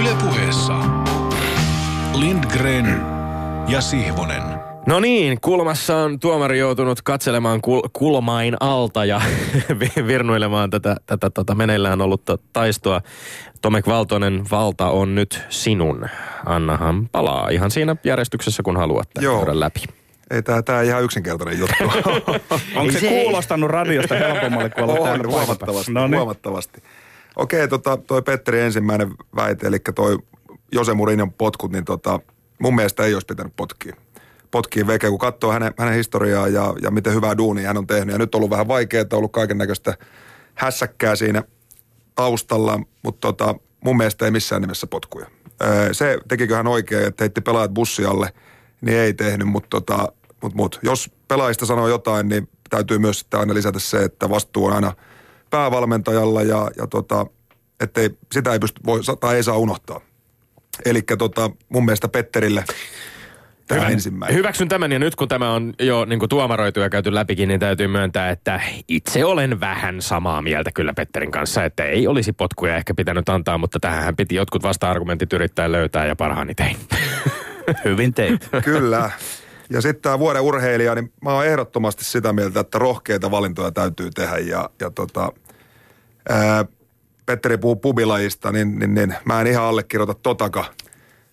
[0.00, 0.78] Yle puheessa.
[2.14, 3.00] Lindgren
[3.68, 4.42] ja Sihvonen.
[4.86, 9.20] No niin, kulmassa on tuomari joutunut katselemaan kul- kulmain alta ja
[9.80, 13.00] vi- virnuilemaan tätä, tätä tota meneillään ollutta taistoa.
[13.62, 16.08] Tomek Valtonen, valta on nyt sinun.
[16.46, 19.80] Annahan palaa ihan siinä järjestyksessä, kun haluat käydä läpi.
[20.30, 21.84] Ei tää, tää ihan yksinkertainen juttu.
[22.76, 25.92] Onko se, se- kuulostanut radiosta helpommalle kuin olla täällä on, huomattavasti?
[25.92, 26.16] No niin.
[26.16, 26.82] huomattavasti.
[27.36, 30.18] Okei, tota, toi Petteri ensimmäinen väite, eli toi
[30.72, 32.20] Jose Mourinhon potkut, niin tota,
[32.62, 33.96] mun mielestä ei olisi pitänyt potkia.
[34.50, 38.12] Potkia veke, kun katsoo hänen, hänen historiaa ja, ja miten hyvää duunia hän on tehnyt.
[38.12, 39.94] Ja nyt on ollut vähän vaikeaa, ollut kaiken näköistä
[40.54, 41.42] hässäkkää siinä
[42.14, 45.26] taustalla, mutta tota, mun mielestä ei missään nimessä potkuja.
[45.92, 48.32] Se tekikö hän oikein, että heitti pelaajat bussialle,
[48.80, 50.78] niin ei tehnyt, mutta tota, mut, mut.
[50.82, 54.92] jos pelaajista sanoo jotain, niin täytyy myös sitten aina lisätä se, että vastuu on aina
[55.50, 57.26] päävalmentajalla ja, ja tota,
[57.80, 60.00] ettei, sitä ei pysty, voi, tai ei saa unohtaa.
[60.84, 62.64] Eli tota, mun mielestä Petterille
[63.74, 64.38] tämä ensimmäinen.
[64.38, 67.60] Hyväksyn tämän ja nyt kun tämä on jo niin kuin tuomaroitu ja käyty läpikin, niin
[67.60, 72.76] täytyy myöntää, että itse olen vähän samaa mieltä kyllä Petterin kanssa, että ei olisi potkuja
[72.76, 76.76] ehkä pitänyt antaa, mutta tähän piti jotkut vasta-argumentit yrittää löytää ja parhaani tein.
[77.84, 78.48] Hyvin teit.
[78.64, 79.10] Kyllä.
[79.70, 84.10] Ja sitten tämä vuoden urheilija, niin mä oon ehdottomasti sitä mieltä, että rohkeita valintoja täytyy
[84.10, 84.38] tehdä.
[84.38, 85.32] Ja, ja tota,
[86.28, 86.64] ää,
[87.26, 90.64] Petteri puhuu pubilajista, niin, niin, niin mä en ihan allekirjoita totaka,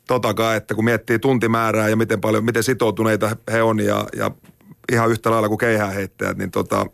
[0.08, 4.32] totaka, että kun miettii tuntimäärää ja miten paljon, miten sitoutuneita he on ja, ja
[4.92, 6.86] ihan yhtä lailla kuin keihääheittäjät, niin tota,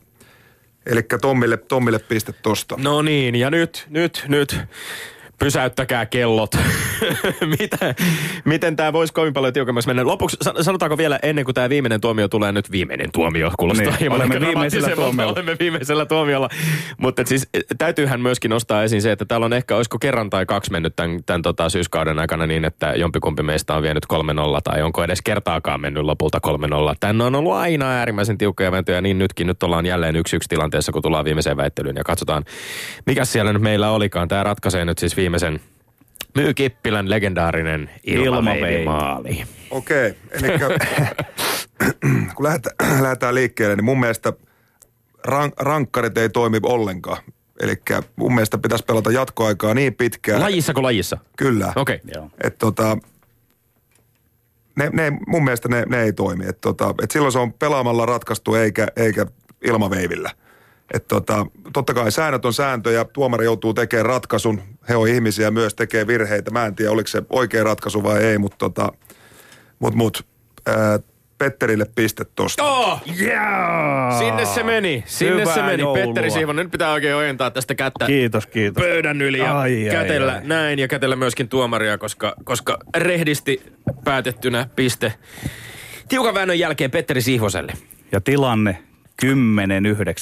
[0.85, 2.75] eli Tommille, Tommille piste tosta.
[2.77, 4.59] No niin, ja nyt, nyt, nyt
[5.43, 6.51] pysäyttäkää kellot.
[7.59, 7.95] Mitä,
[8.45, 10.05] miten tämä voisi kovin paljon tiukemmaksi mennä?
[10.05, 14.15] Lopuksi sanotaanko vielä ennen kuin tämä viimeinen tuomio tulee nyt viimeinen tuomio, kuulostaa niin, hieman
[14.15, 15.33] olemme viimeisellä tuomiolla.
[15.33, 16.49] Olemme viimeisellä tuomiolla.
[16.97, 20.45] Mutta siis e, täytyyhän myöskin nostaa esiin se, että täällä on ehkä, olisiko kerran tai
[20.45, 24.17] kaksi mennyt tämän, tämän tota, syyskauden aikana niin, että jompikumpi meistä on vienyt 3-0
[24.63, 26.95] tai onko edes kertaakaan mennyt lopulta 3-0.
[26.99, 29.47] Tänne on ollut aina äärimmäisen tiukkoja ventoja, niin nytkin.
[29.47, 32.43] Nyt ollaan jälleen yksi yksi tilanteessa, kun tullaan viimeiseen väittelyyn ja katsotaan,
[33.05, 34.27] mikä siellä nyt meillä olikaan.
[34.27, 35.59] Tämä ratkaisee nyt siis viimeisen
[36.35, 39.43] Myy Kippilän legendaarinen ilmaveivimaali.
[39.69, 40.59] Okei, okay, eli
[42.35, 44.33] kun lähdetään, lähdetään liikkeelle, niin mun mielestä
[45.25, 47.17] rank, rankkarit ei toimi ollenkaan.
[47.59, 47.75] Eli
[48.15, 50.41] mun mielestä pitäisi pelata jatkoaikaa niin pitkään.
[50.41, 51.17] Lajissa kuin lajissa?
[51.37, 51.73] Kyllä.
[51.75, 51.99] Okei.
[52.17, 52.29] Okay.
[52.43, 52.97] Että tota,
[54.75, 56.45] ne, ne, mun mielestä ne, ne ei toimi.
[56.47, 59.25] Et tota, et silloin se on pelaamalla ratkaistu eikä, eikä
[59.61, 60.31] ilmaveivillä.
[60.93, 64.61] Et tota, totta kai säännöt on sääntöjä, tuomari joutuu tekemään ratkaisun.
[64.89, 66.51] He on ihmisiä myös, tekee virheitä.
[66.51, 68.91] Mä en tiedä, oliko se oikea ratkaisu vai ei, mutta tota,
[69.79, 70.25] mut, mut,
[70.67, 70.99] ää,
[71.37, 72.63] Petterille piste tosta.
[72.63, 73.01] Oh!
[73.21, 74.19] Yeah!
[74.19, 75.81] Sinne se meni, sinne Hyvää se meni.
[75.81, 76.05] joulua.
[76.05, 78.83] Petteri Siivonen, nyt pitää oikein ojentaa tästä kättä Kiitos, kiitos.
[78.83, 80.41] pöydän yli ja Ai, ai, kätellä ai.
[80.43, 83.61] näin ja kätellä myöskin tuomaria, koska, koska rehdisti
[84.03, 85.13] päätettynä piste.
[86.09, 87.73] Tiukan väännön jälkeen Petteri Sihvoselle.
[88.11, 88.83] Ja tilanne
[89.25, 89.27] 10-9,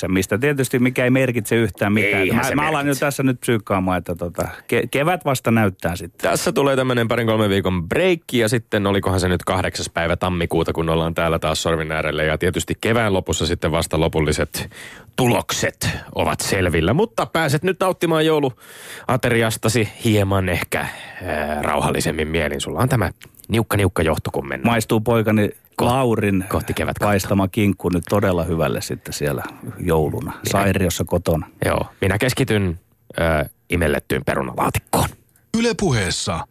[0.08, 2.24] mistä tietysti mikä ei merkitse yhtään mitään.
[2.24, 6.30] Eihän Mä, mä alan jo tässä nyt psyykkaamaan, että tota, ke, kevät vasta näyttää sitten.
[6.30, 10.74] Tässä tulee tämmöinen parin kolmen viikon breikki ja sitten olikohan se nyt kahdeksas päivä tammikuuta,
[10.74, 12.26] kun ollaan täällä taas sorvin äärelle.
[12.26, 14.70] Ja tietysti kevään lopussa sitten vasta lopulliset
[15.16, 16.94] tulokset ovat selvillä.
[16.94, 22.62] Mutta pääset nyt nauttimaan jouluateriastasi hieman ehkä ää, rauhallisemmin mielin.
[22.62, 23.12] Sulla on tämä
[23.48, 24.72] niukka niukka johto, kun mennään.
[24.72, 25.50] Maistuu poikani
[25.86, 27.06] Laurin kohti kevätkautta.
[27.06, 29.44] paistama kinkku nyt todella hyvälle sitten siellä
[29.80, 30.34] jouluna.
[30.52, 31.48] Sairiossa kotona.
[31.66, 32.80] Joo, minä keskityn
[33.18, 35.10] ää, imellettyyn perunalaatikkoon.
[35.58, 36.48] Ylepuheessa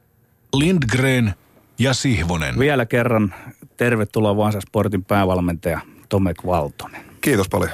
[0.55, 1.35] Lindgren
[1.79, 2.59] ja Sihvonen.
[2.59, 3.35] Vielä kerran
[3.77, 7.01] tervetuloa Vaasa Sportin päävalmentaja Tomek Valtonen.
[7.21, 7.73] Kiitos paljon.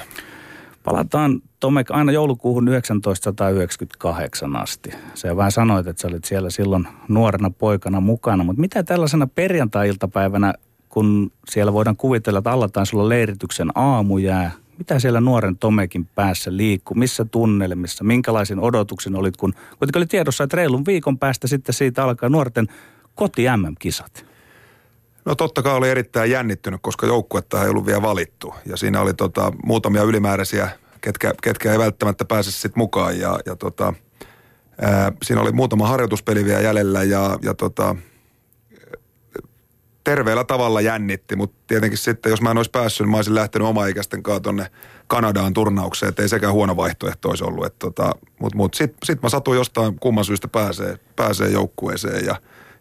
[0.83, 2.65] Palataan Tomek aina joulukuuhun
[3.01, 4.89] 1998 asti.
[5.13, 10.53] Sä vähän sanoit, että sä olit siellä silloin nuorena poikana mukana, mutta mitä tällaisena perjantai-iltapäivänä,
[10.97, 16.57] kun siellä voidaan kuvitella, että alla taisi olla leirityksen aamujää, mitä siellä nuoren Tomekin päässä
[16.57, 21.75] liikkuu, missä tunnelmissa, minkälaisin odotuksin olit, kun kuitenkin oli tiedossa, että reilun viikon päästä sitten
[21.75, 22.67] siitä alkaa nuorten
[23.15, 24.25] koti-MM-kisat.
[25.25, 28.53] No totta kai oli erittäin jännittynyt, koska joukkuetta ei ollut vielä valittu.
[28.65, 30.69] Ja siinä oli tota, muutamia ylimääräisiä,
[31.01, 33.19] ketkä, ketkä ei välttämättä pääse sitten mukaan.
[33.19, 33.93] Ja, ja tota,
[34.81, 37.95] ää, siinä oli muutama harjoituspeli vielä jäljellä ja, ja tota,
[40.11, 43.67] terveellä tavalla jännitti, mutta tietenkin sitten, jos mä en olisi päässyt, niin mä olisin lähtenyt
[43.67, 44.65] omaikäisten kanssa tonne
[45.07, 47.79] Kanadaan turnaukseen, että ei sekään huono vaihtoehto olisi ollut.
[47.79, 52.35] Tota, mutta mut sitten sit mä satuin jostain kumman syystä pääsee, pääsee joukkueeseen ja,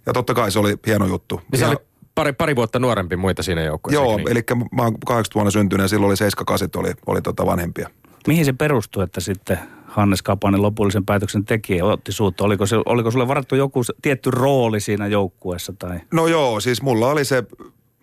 [0.06, 1.40] ja totta kai se oli hieno juttu.
[1.52, 1.76] Niin se Ja- oli
[2.14, 4.02] pari, pari vuotta nuorempi muita siinä joukkueessa.
[4.02, 4.30] Joo, niin?
[4.30, 7.90] eli mä oon 80 vuonna syntynyt ja silloin oli 78 oli, oli tota vanhempia.
[8.26, 9.58] Mihin se perustuu, että sitten
[9.96, 12.44] Hannes Kapanen lopullisen päätöksen teki ja otti suutta?
[12.44, 15.72] Oliko, se, oliko sulle varattu joku tietty rooli siinä joukkueessa?
[15.78, 16.00] Tai?
[16.12, 17.44] No joo, siis mulla oli se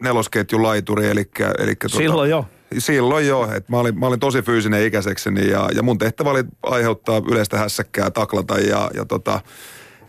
[0.01, 2.45] nelosketjun laituri, eli, eli tota, Silloin jo.
[2.77, 6.43] Silloin jo, että mä olin, mä olin tosi fyysinen ikäisekseni ja, ja mun tehtävä oli
[6.63, 9.41] aiheuttaa yleistä hässäkkää, taklata ja, ja tota,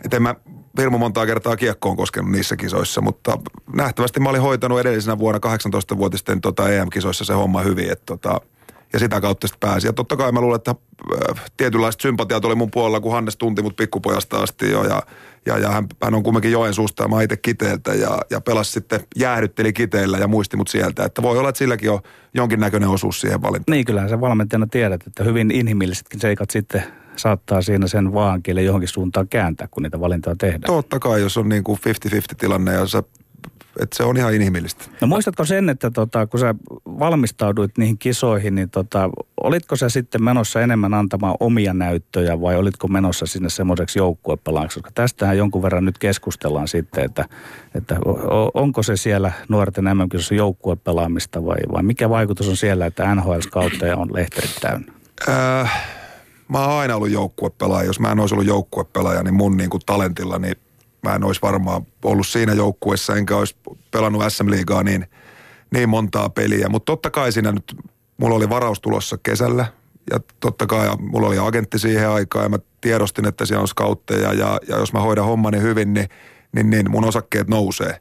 [0.05, 0.35] et en mä
[0.79, 3.37] hirmu montaa kertaa kiekkoon koskenut niissä kisoissa, mutta
[3.73, 8.41] nähtävästi mä olin hoitanut edellisenä vuonna 18-vuotisten tota EM-kisoissa se homma hyvin, että tota,
[8.93, 9.87] ja sitä kautta sitten pääsi.
[9.87, 10.75] Ja totta kai mä luulen, että
[11.29, 14.83] äh, tietynlaiset sympatiat oli mun puolella, kun Hannes tunti mut pikkupojasta asti jo.
[14.83, 15.01] Ja,
[15.45, 18.99] ja, ja hän, hän on kumminkin Joensuusta ja mä itse Kiteeltä ja, ja pelasi sitten,
[19.15, 21.05] jäähdytteli Kiteellä ja muisti mut sieltä.
[21.05, 21.99] Että voi olla, että silläkin on
[22.33, 23.75] jonkinnäköinen osuus siihen valintaan.
[23.75, 26.83] Niin, kyllähän sä valmentajana tiedät, että hyvin inhimillisetkin seikat sitten
[27.15, 30.61] saattaa siinä sen vaankielen johonkin suuntaan kääntää, kun niitä valintoja tehdään.
[30.61, 31.79] Totta kai, jos on niin kuin
[32.13, 33.03] 50-50 tilanne ja sä,
[33.79, 34.85] että se on ihan inhimillistä.
[35.01, 39.09] No muistatko sen, että tota, kun sä valmistauduit niihin kisoihin, niin tota,
[39.43, 44.79] olitko sä sitten menossa enemmän antamaan omia näyttöjä vai olitko menossa sinne semmoiseksi joukkuepelaajaksi?
[44.79, 47.25] Koska tästähän jonkun verran nyt keskustellaan sitten, että,
[47.75, 47.95] että
[48.53, 53.97] onko se siellä nuorten mm joukkuepelaamista vai, vai mikä vaikutus on siellä, että nhl kautta
[53.97, 54.93] on lehterit täynnä?
[55.29, 55.95] Äh,
[56.47, 57.87] mä oon aina ollut joukkuepelaaja.
[57.87, 60.55] Jos mä en olisi ollut joukkuepelaaja, niin mun niin kuin talentilla, niin
[61.09, 63.55] mä en olisi varmaan ollut siinä joukkueessa, enkä olisi
[63.91, 65.05] pelannut SM-liigaa niin,
[65.73, 66.69] niin montaa peliä.
[66.69, 67.75] Mutta totta kai siinä nyt,
[68.17, 69.65] mulla oli varaus tulossa kesällä,
[70.11, 74.33] ja totta kai mulla oli agentti siihen aikaan, ja mä tiedostin, että siellä on scoutteja,
[74.33, 76.09] ja, ja jos mä hoidan hommani hyvin, niin,
[76.55, 77.99] niin, niin mun osakkeet nousee.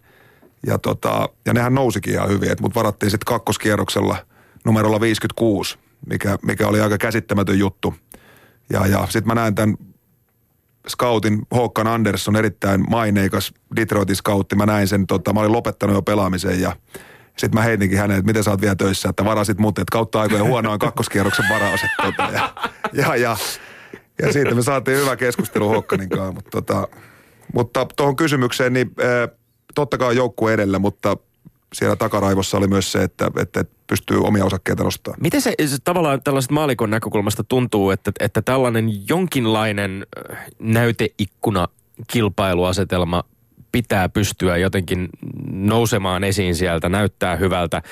[0.66, 4.16] Ja, tota, ja nehän nousikin ihan hyvin, että mut varattiin sitten kakkoskierroksella
[4.64, 7.94] numerolla 56, mikä, mikä oli aika käsittämätön juttu.
[8.70, 9.76] Ja, ja sitten mä näen tämän
[10.88, 14.56] scoutin Håkan Andersson, erittäin maineikas Detroitin scoutti.
[14.56, 16.76] Mä näin sen, tota, mä olin lopettanut jo pelaamisen ja
[17.38, 20.20] sitten mä heitinkin hänelle, että miten sä oot vielä töissä, että varasit mut, että kautta
[20.20, 21.80] aikojen huonoin kakkoskierroksen varaus.
[22.02, 22.54] Tota, ja,
[22.92, 23.36] ja, ja,
[24.22, 26.32] ja, siitä me saatiin hyvä keskustelu Hokkanin kanssa.
[26.32, 26.88] Mutta, tota,
[27.54, 28.90] mutta tuohon kysymykseen, niin
[29.74, 31.16] totta kai joukkue edellä, mutta
[31.74, 35.22] siellä takaraivossa oli myös se, että, että pystyy omia osakkeita nostamaan.
[35.22, 40.06] Miten se, se tavallaan tällaiset maalikon näkökulmasta tuntuu, että, että tällainen jonkinlainen
[40.58, 41.68] näyteikkuna
[42.06, 43.24] kilpailuasetelma
[43.74, 45.08] pitää pystyä jotenkin
[45.50, 47.82] nousemaan esiin sieltä, näyttää hyvältä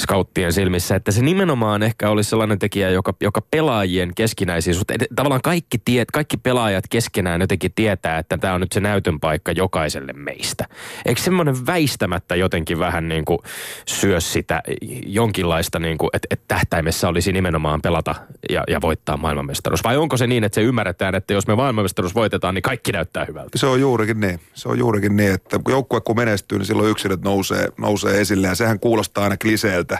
[0.00, 0.96] scouttien silmissä.
[0.96, 4.76] Että se nimenomaan ehkä olisi sellainen tekijä, joka, joka pelaajien keskinäisiin,
[5.14, 9.52] tavallaan kaikki, tiet, kaikki pelaajat keskenään jotenkin tietää, että tämä on nyt se näytön paikka
[9.52, 10.64] jokaiselle meistä.
[11.06, 13.38] Eikö semmoinen väistämättä jotenkin vähän niin kuin
[13.86, 14.62] syö sitä
[15.06, 18.14] jonkinlaista, niin kuin, että, että tähtäimessä olisi nimenomaan pelata
[18.50, 19.84] ja, ja voittaa maailmanmestaruus?
[19.84, 23.24] Vai onko se niin, että se ymmärretään, että jos me maailmanmestaruus voitetaan, niin kaikki näyttää
[23.24, 23.58] hyvältä?
[23.58, 24.40] Se on juurikin niin.
[24.54, 28.54] Se on juurikin niin, että joukkue kun menestyy, niin silloin yksilöt nousee, nousee esille ja
[28.54, 29.98] sehän kuulostaa aina kliseeltä.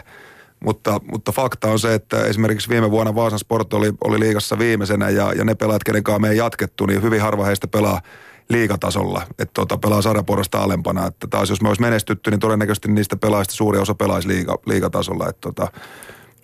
[0.59, 5.09] Mutta, mutta fakta on se, että esimerkiksi viime vuonna Vaasan Sport oli, oli liigassa viimeisenä
[5.09, 8.01] ja, ja ne pelaat, kenen kanssa me ei jatkettu, niin hyvin harva heistä pelaa
[8.49, 11.07] liigatasolla, että tota, pelaa sarjapuolesta alempana.
[11.07, 15.29] Että taas jos me olisi menestytty, niin todennäköisesti niistä pelaajista suuri osa pelaisi liiga, liigatasolla.
[15.29, 15.71] Että tota,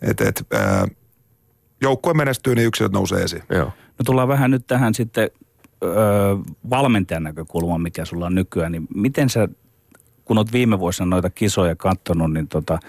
[0.02, 0.88] et, et, ää,
[1.82, 3.43] joukkue menestyy, niin yksilöt nousee esiin.
[3.49, 3.65] Joo.
[3.65, 5.30] No tullaan vähän nyt tähän sitten
[5.84, 6.36] öö,
[6.70, 9.48] valmentajan näkökulma, mikä sulla on nykyään, niin miten sä
[10.30, 12.80] kun olet viime vuosina noita kisoja katsonut, niin tota,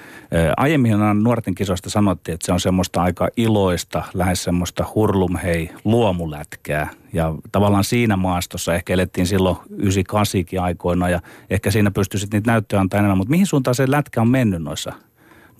[0.56, 6.90] aiemmin nuorten kisoista sanottiin, että se on semmoista aika iloista, lähes semmoista hurlumhei luomulätkää.
[7.12, 12.80] Ja tavallaan siinä maastossa ehkä elettiin silloin 98 aikoina ja ehkä siinä pystyisit niitä näyttöjä
[12.80, 13.18] antaa enemmän.
[13.18, 14.92] Mutta mihin suuntaan se lätkä on mennyt noissa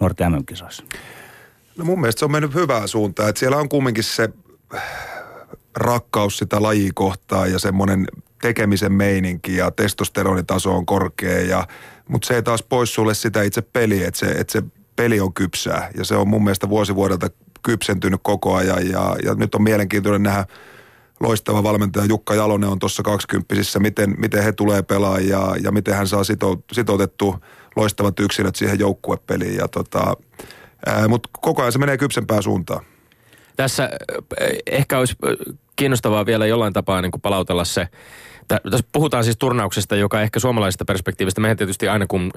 [0.01, 0.85] nuorten MM-kisoissa?
[1.79, 3.29] No mun mielestä se on mennyt hyvään suuntaan.
[3.29, 4.29] Että siellä on kumminkin se
[5.77, 8.07] rakkaus sitä lajikohtaa ja semmoinen
[8.43, 11.41] tekemisen meininki ja testosteronitaso on korkea.
[11.41, 11.67] Ja,
[12.09, 14.63] mutta se ei taas pois sulle sitä itse peliä, että se, että se
[14.97, 15.91] peli on kypsää.
[15.97, 17.29] Ja se on mun mielestä vuosi vuodelta
[17.63, 18.89] kypsentynyt koko ajan.
[18.89, 20.47] Ja, ja nyt on mielenkiintoinen nähdä
[21.21, 25.95] loistava valmentaja Jukka Jalonen on tuossa 20 miten, miten he tulee pelaa ja, ja miten
[25.95, 27.37] hän saa sito, sitoutettu
[27.77, 29.57] loistavat yksilöt siihen joukkuepeliin.
[29.57, 30.17] Ja tota,
[31.09, 32.85] mutta koko ajan se menee kypsempään suuntaan.
[33.61, 33.91] Tässä
[34.67, 35.17] ehkä olisi
[35.77, 37.89] kiinnostavaa vielä jollain tapaa niin kuin palautella se
[38.71, 42.31] tässä puhutaan siis turnauksesta, joka ehkä suomalaisesta perspektiivistä, mehän tietysti aina kun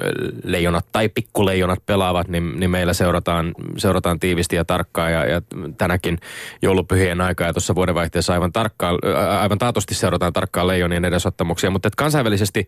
[0.43, 5.41] leijonat tai pikkuleijonat pelaavat, niin, niin meillä seurataan, seurataan tiivisti ja tarkkaan ja, ja
[5.77, 6.17] tänäkin
[6.61, 8.99] joulupyhien aikaa ja tuossa vuodenvaihteessa aivan, tarkkaan,
[9.39, 12.67] aivan taatusti seurataan tarkkaan leijonien edesottamuksia, mutta että kansainvälisesti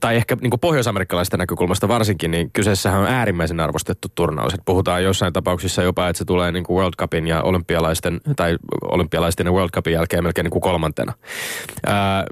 [0.00, 4.54] tai ehkä niin pohjoisamerikkalaisesta näkökulmasta varsinkin, niin kyseessähän on äärimmäisen arvostettu turnaus.
[4.54, 8.56] Että puhutaan jossain tapauksissa jopa, että se tulee niin kuin World Cupin ja olympialaisten tai
[8.84, 11.12] olympialaisten ja World Cupin jälkeen melkein niin kuin kolmantena.
[11.86, 12.24] Ää,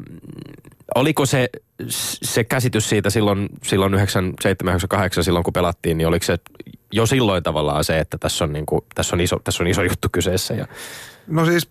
[0.95, 1.49] oliko se,
[2.23, 3.99] se käsitys siitä silloin, silloin 97-98,
[5.23, 6.39] silloin kun pelattiin, niin oliko se
[6.93, 9.83] jo silloin tavallaan se, että tässä on, niin kuin, tässä on, iso, tässä on iso
[9.83, 10.55] juttu kyseessä?
[10.55, 10.67] Ja...
[11.27, 11.71] No siis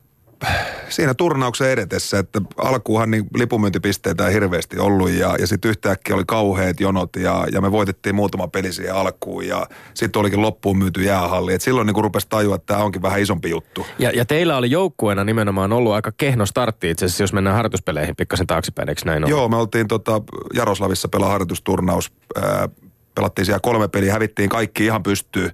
[0.89, 6.23] siinä turnauksen edetessä, että alkuuhan niin lipunmyyntipisteitä ei hirveästi ollut ja, ja sitten yhtäkkiä oli
[6.27, 11.03] kauheat jonot ja, ja me voitettiin muutama peli siihen alkuun ja sitten olikin loppuun myyty
[11.03, 11.53] jäähalli.
[11.53, 13.85] Et silloin niin rupesi tajua, että tämä onkin vähän isompi juttu.
[13.99, 18.15] Ja, ja teillä oli joukkueena nimenomaan ollut aika kehno startti itse asiassa, jos mennään harjoituspeleihin
[18.15, 19.29] pikkasen taaksepäin, eikö näin ole?
[19.29, 20.21] Joo, me oltiin tota
[20.53, 22.11] Jaroslavissa pelaa harjoitusturnaus.
[22.35, 22.69] Ää,
[23.15, 25.51] pelattiin siellä kolme peliä, hävittiin kaikki ihan pystyyn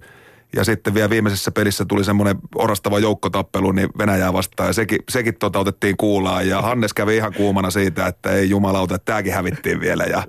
[0.55, 4.69] ja sitten vielä viimeisessä pelissä tuli semmoinen orastava joukkotappelu niin Venäjää vastaan.
[4.69, 6.47] Ja sekin, sekin tota otettiin kuulaan.
[6.47, 10.03] Ja Hannes kävi ihan kuumana siitä, että ei jumalauta, että tämäkin hävittiin vielä.
[10.03, 10.23] Ja,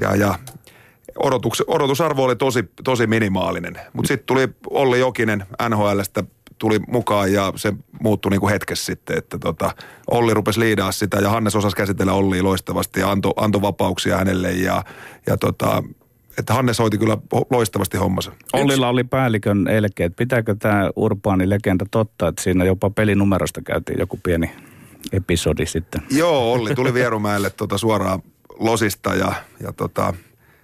[0.00, 0.38] ja, ja
[1.18, 3.80] odotus, odotusarvo oli tosi, tosi minimaalinen.
[3.92, 6.24] Mutta sitten tuli Olli Jokinen NHLstä
[6.58, 9.70] tuli mukaan ja se muuttui niin kuin hetkessä sitten, että tota,
[10.10, 14.52] Olli rupesi liidaa sitä ja Hannes osasi käsitellä Ollia loistavasti ja antoi anto vapauksia hänelle
[14.52, 14.84] ja,
[15.26, 15.82] ja tota,
[16.38, 17.18] että Hannes hoiti kyllä
[17.50, 18.32] loistavasti hommansa.
[18.52, 23.98] Ollilla oli päällikön elke, että pitääkö tämä urbaani legenda totta, että siinä jopa pelinumerosta käytiin
[23.98, 24.50] joku pieni
[25.12, 26.02] episodi sitten.
[26.10, 28.22] Joo, Olli tuli Vierumäelle tota suoraan
[28.58, 30.14] losista ja, ja tota,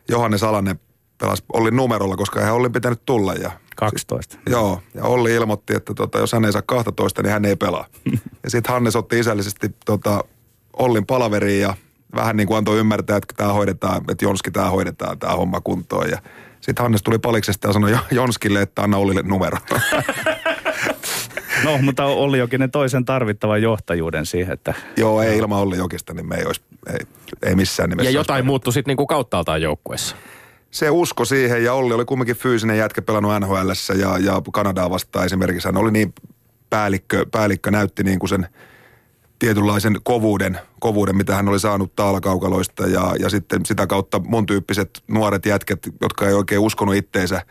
[0.08, 0.80] Johannes Alanen
[1.18, 3.34] pelasi Ollin numerolla, koska hän oli pitänyt tulla.
[3.34, 4.32] Ja 12.
[4.32, 7.56] Sit, joo, ja Olli ilmoitti, että tota, jos hän ei saa 12, niin hän ei
[7.56, 7.86] pelaa.
[8.44, 10.24] ja sitten Hannes otti isällisesti tota,
[10.72, 11.74] Ollin palaveriin ja
[12.14, 16.10] vähän niin kuin antoi ymmärtää, että tämä hoidetaan, että Jonski tämä hoidetaan, tämä homma kuntoon.
[16.10, 16.18] Ja
[16.60, 19.58] sitten Hannes tuli paliksesta ja sanoi Jonskille, että anna Ollille numero.
[21.64, 24.74] No, mutta Olli Jokinen toisen tarvittavan johtajuuden siihen, että...
[24.96, 26.60] Joo, ei ilman Olli Jokista, niin me ei olisi,
[26.92, 27.06] ei,
[27.42, 28.10] ei missään nimessä.
[28.10, 30.16] Ja jotain muuttui sitten niinku kauttaaltaan joukkueessa.
[30.70, 33.56] Se usko siihen, ja Olli oli kumminkin fyysinen jätkä pelannut nhl
[33.98, 35.68] ja, ja Kanadaa vastaan esimerkiksi.
[35.68, 36.14] Hän oli niin
[36.70, 38.48] päällikkö, päällikkö näytti niin kuin sen
[39.44, 45.02] tietynlaisen kovuuden, kovuuden, mitä hän oli saanut taalakaukaloista ja, ja sitten sitä kautta mun tyyppiset
[45.08, 47.42] nuoret jätket, jotka ei oikein uskonut itteensä,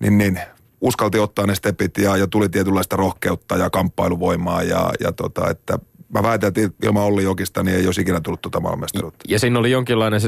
[0.00, 0.40] niin, niin
[0.80, 5.78] uskalti ottaa ne stepit ja, ja tuli tietynlaista rohkeutta ja kamppailuvoimaa ja, ja tota, että
[6.12, 9.24] mä väitän, että ilman Olli Jokista niin ei olisi ikinä tullut tuota maailmanmestaruutta.
[9.28, 10.20] Ja siinä oli jonkinlainen,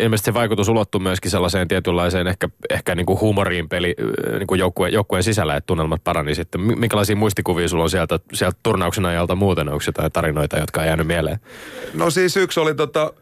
[0.00, 3.94] ilmeisesti se vaikutus ulottui myöskin sellaiseen tietynlaiseen ehkä, ehkä niin kuin huumoriin peli
[4.38, 6.60] niin kuin joukkueen, joukkueen sisällä, että tunnelmat parani sitten.
[6.60, 9.68] Minkälaisia muistikuvia sulla on sieltä, sieltä turnauksen ajalta muuten?
[9.68, 11.38] Onko jotain tarinoita, jotka on jäänyt mieleen?
[11.94, 13.12] No siis yksi oli tota,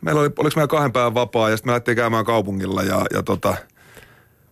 [0.00, 3.22] meillä oli, oliko meillä kahden päivän vapaa ja sitten me lähdettiin käymään kaupungilla ja, ja
[3.22, 3.54] tota,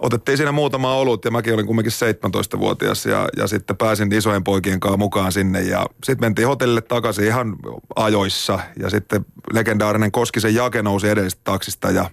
[0.01, 4.81] otettiin siinä muutama olut ja mäkin olin kumminkin 17-vuotias ja, ja sitten pääsin isojen poikien
[4.81, 7.57] kanssa mukaan sinne ja sitten mentiin hotellille takaisin ihan
[7.97, 12.11] ajoissa ja sitten legendaarinen Koskisen Jake nousi edellisestä taksista ja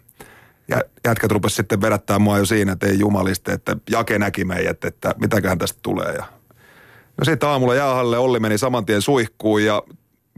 [0.69, 4.85] ja jätkät rupesi sitten vedättää mua jo siinä, että ei jumaliste, että Jake näki meidät,
[4.85, 6.13] että mitäköhän tästä tulee.
[6.13, 6.23] Ja
[7.17, 9.83] no sitten aamulla jäähalle Olli meni saman tien suihkuun ja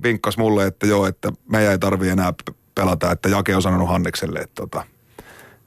[0.04, 2.34] vinkkas mulle, että joo, että meidän ei tarvi enää
[2.76, 4.84] pelata, että Jake on sanonut Hannekselle, että tota,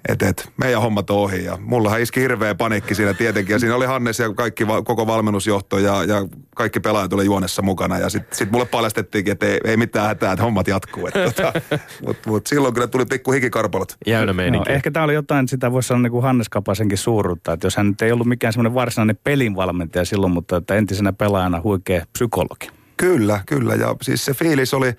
[0.09, 1.44] että et, meidän hommat on ohi.
[1.44, 3.55] Ja mullahan iski hirveä panikki siinä tietenkin.
[3.55, 6.26] Ja siinä oli Hannes ja kaikki, koko valmennusjohto ja, ja
[6.57, 7.98] kaikki pelaajat oli juonessa mukana.
[7.98, 11.09] Ja sitten sit mulle paljastettiinkin, että ei, ei mitään hätää, että hommat jatkuu.
[11.24, 11.53] tota,
[12.07, 13.96] Mutta mut silloin kyllä tuli pikku hikikarpalot.
[14.07, 17.53] Jäynä no, ehkä tämä oli jotain, sitä voisi sanoa niin kuin Hannes Kapasenkin suuruutta.
[17.53, 21.61] Että jos hän nyt ei ollut mikään semmoinen varsinainen pelinvalmentaja silloin, mutta että entisenä pelaajana
[21.62, 22.68] huikea psykologi.
[22.96, 23.74] Kyllä, kyllä.
[23.74, 24.92] Ja siis se fiilis oli,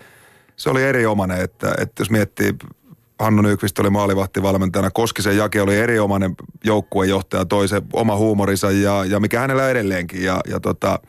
[0.55, 2.53] se oli erinomainen, että, että jos miettii
[3.19, 4.91] Hannu Nykvist oli maalivahtivalmentajana.
[4.91, 10.23] Koskisen Jake oli erinomainen joukkuejohtaja, toi se oma huumorinsa ja, ja mikä hänellä edelleenkin.
[10.23, 10.99] Ja, ja tota,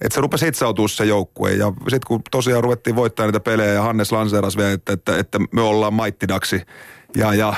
[0.00, 1.52] että se rupesi hitsautua se joukkue.
[1.52, 5.38] Ja sitten kun tosiaan ruvettiin voittaa niitä pelejä ja Hannes lanseeras vielä, että, että, että
[5.52, 6.62] me ollaan maittidaksi.
[7.16, 7.54] Ja, ja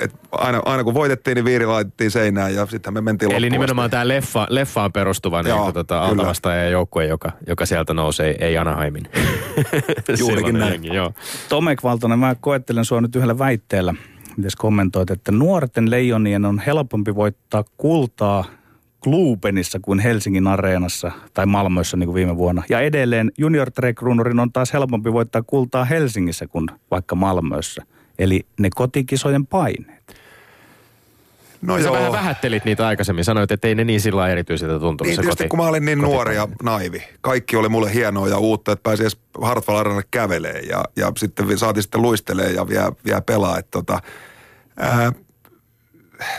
[0.00, 3.90] et aina, aina kun voitettiin, niin viiri laitettiin seinään ja sitten me mentiin Eli nimenomaan
[3.90, 9.08] tämä leffa, leffaan perustuva niin, Joo, tota, altavastaajan joukkue, joka, joka sieltä nousee, ei Anaheimin.
[10.18, 10.84] Juurikin näin.
[10.84, 11.12] Joo.
[11.48, 13.94] Tomek Valtonen, mä koettelen sua nyt yhdellä väitteellä.
[14.36, 18.44] Mites kommentoit, että nuorten leijonien on helpompi voittaa kultaa
[19.00, 22.62] Klubenissa kuin Helsingin areenassa tai Malmössä niin kuin viime vuonna.
[22.68, 27.82] Ja edelleen Junior Trek on taas helpompi voittaa kultaa Helsingissä kuin vaikka Malmössä.
[28.18, 29.96] Eli ne kotikisojen paineet.
[31.62, 31.94] No Sä joo.
[31.94, 35.00] vähän vähättelit niitä aikaisemmin, sanoit, että ei ne niin sillä erityiseltä tuntunut.
[35.00, 37.02] Niin tietysti koti, kun mä olin niin nuori ja naivi.
[37.20, 41.58] Kaikki oli mulle hienoa ja uutta, että pääsi edes Hartwall Arenalle kävelee ja, ja sitten
[41.58, 43.58] saatiin sitten luistelee ja vielä, vielä pelaa.
[43.58, 44.00] Että tota,
[44.76, 45.12] ää,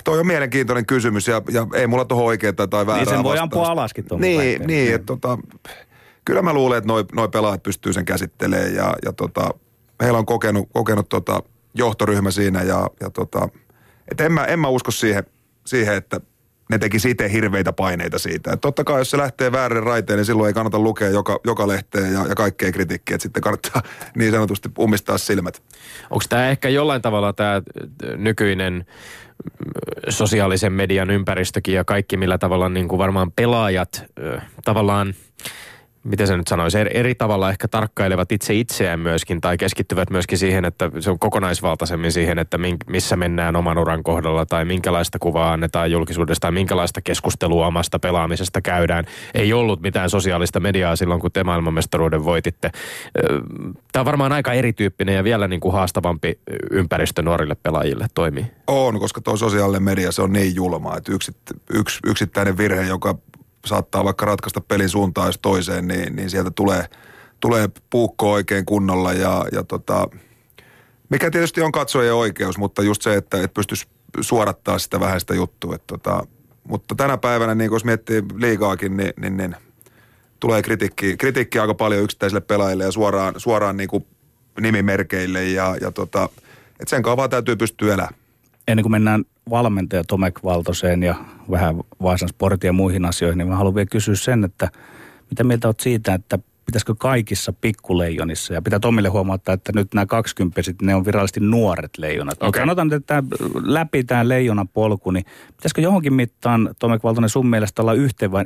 [0.04, 3.38] toi on mielenkiintoinen kysymys ja, ja ei mulla tuohon oikeaa tai väärää Niin sen voi
[3.38, 5.38] ampua alaskin tuohon Niin, niin että tota,
[6.26, 9.50] kyllä mä luulen, että noi, noi pelaajat pystyy sen käsittelemään ja, ja tota,
[10.02, 11.44] heillä on kokenut, kokenut tota,
[11.78, 13.50] johtoryhmä siinä ja, ja tota,
[14.12, 15.24] et en, mä, en mä usko siihen,
[15.66, 16.22] siihen, että
[16.70, 18.54] ne teki itse hirveitä paineita siitä.
[18.54, 21.68] Et totta kai, jos se lähtee väärin raiteen, niin silloin ei kannata lukea joka, joka
[21.68, 23.16] lehteen ja, ja kaikkea kritiikkiä.
[23.16, 23.82] Että sitten kannattaa
[24.18, 25.64] niin sanotusti ummistaa silmät.
[26.10, 27.62] Onko tämä ehkä jollain tavalla tämä
[28.16, 29.72] nykyinen mm,
[30.10, 34.06] sosiaalisen median ympäristökin ja kaikki, millä tavalla niin kuin varmaan pelaajat
[34.64, 35.14] tavallaan–
[36.08, 40.66] miten se nyt sanoisi, eri tavalla ehkä tarkkailevat itse itseään myöskin tai keskittyvät myöskin siihen,
[40.66, 45.92] että se on kokonaisvaltaisemmin siihen, että missä mennään oman uran kohdalla tai minkälaista kuvaa annetaan
[45.92, 49.06] julkisuudesta tai minkälaista keskustelua omasta pelaamisesta käydään.
[49.34, 52.72] Ei ollut mitään sosiaalista mediaa silloin, kun te maailmanmestaruuden voititte.
[53.92, 56.40] Tämä on varmaan aika erityyppinen ja vielä niin kuin haastavampi
[56.72, 58.46] ympäristö nuorille pelaajille toimii.
[58.68, 61.32] On, koska tuo sosiaalinen media se on niin julma, että yks,
[61.74, 63.16] yks, yksittäinen virhe, joka
[63.68, 66.86] saattaa vaikka ratkaista pelin suuntaan jos toiseen, niin, niin sieltä tulee,
[67.40, 70.08] tulee puukko oikein kunnolla ja, ja tota,
[71.10, 73.88] mikä tietysti on katsojien oikeus, mutta just se, että, että pystyisi
[74.22, 75.76] suorattaa sitä vähän sitä juttua.
[75.76, 76.28] Että tota,
[76.64, 79.56] mutta tänä päivänä, niin jos miettii liigaakin, niin, niin, niin
[80.40, 84.06] tulee kritiikki, kritiikki aika paljon yksittäisille pelaajille ja suoraan, suoraan niin kuin
[84.62, 86.30] nimimerkeille ja, ja tota,
[86.72, 88.14] että sen kanssa vaan täytyy pystyä elämään
[88.68, 91.16] ennen kuin mennään valmentaja Tomek Valtoseen ja
[91.52, 94.70] vähän Vaasan sportin ja muihin asioihin, niin mä haluan vielä kysyä sen, että
[95.30, 100.06] mitä mieltä olet siitä, että pitäisikö kaikissa pikkuleijonissa, ja pitää Tomille huomauttaa, että nyt nämä
[100.06, 102.44] 20 ne on virallisesti nuoret leijonat.
[102.44, 102.62] Okay.
[102.62, 103.28] Sanotaan, että tämä,
[103.64, 105.26] läpi tämä leijonan polku, niin
[105.58, 107.94] pitäisikö johonkin mittaan, Tomek Valtonen, sun mielestä olla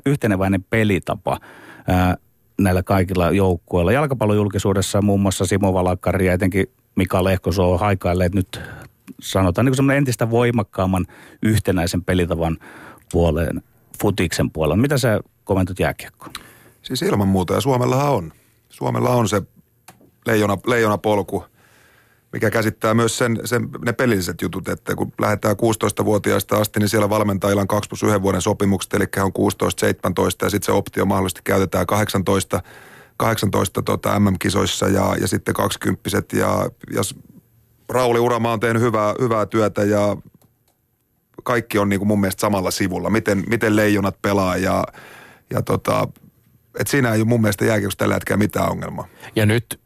[0.05, 1.39] yhteneväinen pelitapa
[1.87, 2.17] ää,
[2.59, 3.91] näillä kaikilla joukkueilla?
[3.91, 8.61] Jalkapallojulkisuudessa muun muassa Simo Valakari ja etenkin Mika Lehkoso haikailleet nyt
[9.21, 11.05] sanotaan niin kuin entistä voimakkaamman
[11.43, 12.57] yhtenäisen pelitavan
[13.11, 13.61] puoleen,
[14.01, 14.81] futiksen puolella.
[14.81, 16.33] Mitä sä kommentoit jääkiekkoon?
[16.81, 18.33] Siis ilman muuta, ja Suomellahan on.
[18.69, 19.41] Suomella on se
[20.27, 21.45] leijona, leijona polku,
[22.33, 27.09] mikä käsittää myös sen, sen, ne pelilliset jutut, että kun lähdetään 16-vuotiaista asti, niin siellä
[27.09, 29.31] valmentajilla on 2 plus 1 vuoden sopimukset, eli on
[30.09, 32.61] 16-17 ja sitten se optio mahdollisesti käytetään 18
[33.21, 37.01] 18 tota, MM-kisoissa ja, ja sitten 20 ja, ja
[37.89, 40.17] Rauli Urama on tehnyt hyvää, hyvää työtä ja
[41.43, 43.09] kaikki on niin kuin mun mielestä samalla sivulla.
[43.09, 44.83] Miten, miten leijonat pelaa ja,
[45.49, 46.07] ja tota,
[46.79, 49.07] et siinä ei ole mun mielestä jääkiekossa tällä hetkellä mitään ongelmaa.
[49.35, 49.79] Ja nyt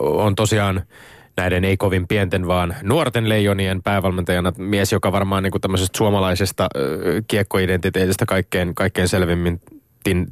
[0.00, 0.82] on tosiaan
[1.36, 6.68] näiden ei kovin pienten, vaan nuorten leijonien päävalmentajana mies, joka varmaan niin kuin tämmöisestä suomalaisesta
[7.28, 9.60] kiekkoidentiteetistä kaikkein, kaikkein selvimmin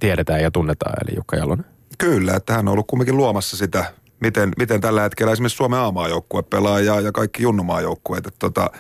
[0.01, 1.64] tiedetään ja tunnetaan, eli Jukka Jalonen.
[1.99, 3.85] Kyllä, että hän on ollut kumminkin luomassa sitä,
[4.21, 8.29] miten, miten tällä hetkellä esimerkiksi Suomen A-maajoukkue pelaa ja, ja kaikki junnumaajoukkueet.
[8.39, 8.71] Tota,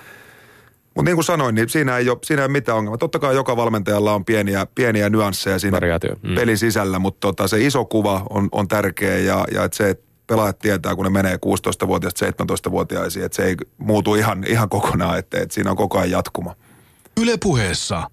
[0.96, 2.98] mutta niin kuin sanoin, niin siinä ei, ole, siinä ei ole mitään ongelmaa.
[2.98, 5.80] Totta kai joka valmentajalla on pieniä, pieniä nyansseja siinä
[6.22, 6.34] mm.
[6.34, 10.06] pelin sisällä, mutta tota, se iso kuva on, on tärkeä ja, ja että se, että
[10.26, 15.40] pelaajat tietää, kun ne menee 16-vuotiaista 17-vuotiaisiin, että se ei muutu ihan, ihan kokonaan, että,
[15.40, 16.54] että siinä on koko ajan jatkuma.
[17.20, 18.10] Ylepuheessa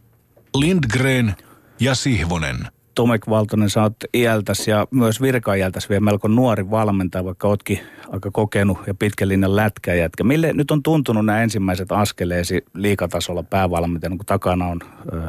[0.55, 1.35] Lindgren
[1.79, 2.67] ja Sihvonen.
[2.95, 7.79] Tomek Valtonen, sä oot iältäs ja myös virkaiältäs vielä melko nuori valmentaja, vaikka ootkin
[8.09, 10.23] aika kokenut ja pitkän lätkäjätkä.
[10.23, 14.79] Mille nyt on tuntunut nämä ensimmäiset askeleesi liikatasolla päävalmentajana, kun takana on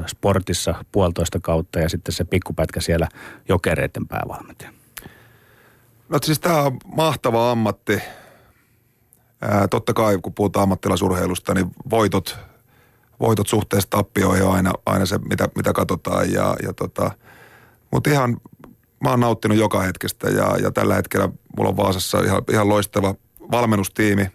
[0.06, 3.08] sportissa puolitoista kautta ja sitten se pikkupätkä siellä
[3.48, 4.70] jokereiden päävalmentaja?
[6.08, 8.02] No siis tämä on mahtava ammatti.
[9.42, 12.38] Ää, totta kai kun puhutaan ammattilaisurheilusta, niin voitot,
[13.20, 16.32] voitot suhteessa tappioihin on aina, aina se, mitä, mitä katsotaan.
[16.32, 17.10] Ja, ja tota,
[17.95, 18.36] Mutta ihan,
[19.05, 23.14] mä oon nauttinut joka hetkestä ja, ja tällä hetkellä mulla on Vaasassa ihan, ihan loistava
[23.51, 24.26] valmennustiimi.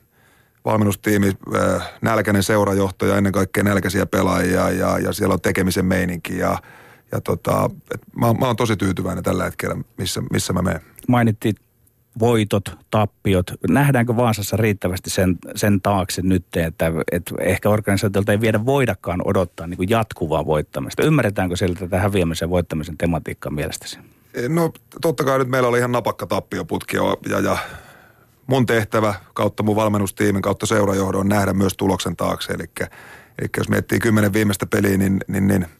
[0.66, 6.38] Valmennustiimi, ää, nälkäinen seurajohto ja ennen kaikkea nälkäisiä pelaajia ja, ja siellä on tekemisen meininki
[6.38, 6.57] ja,
[7.12, 10.82] ja tota, et mä, mä oon tosi tyytyväinen tällä hetkellä, missä, missä mä menen.
[11.07, 11.55] Mainittiin
[12.20, 13.51] voitot, tappiot.
[13.70, 19.67] Nähdäänkö Vaasassa riittävästi sen, sen taakse nyt, että, että ehkä organisaatiolta ei viedä voidakaan odottaa
[19.67, 21.03] niin kuin jatkuvaa voittamista?
[21.03, 23.99] Ymmärretäänkö siellä tätä häviämisen ja voittamisen tematiikkaa mielestäsi?
[24.49, 26.97] No totta kai nyt meillä oli ihan napakka tappioputki
[27.30, 27.57] ja, ja
[28.47, 32.53] mun tehtävä kautta mun valmennustiimin kautta seurajohdon nähdä myös tuloksen taakse.
[32.53, 32.63] Eli,
[33.39, 35.65] eli jos miettii kymmenen viimeistä peliä, niin, niin, niin–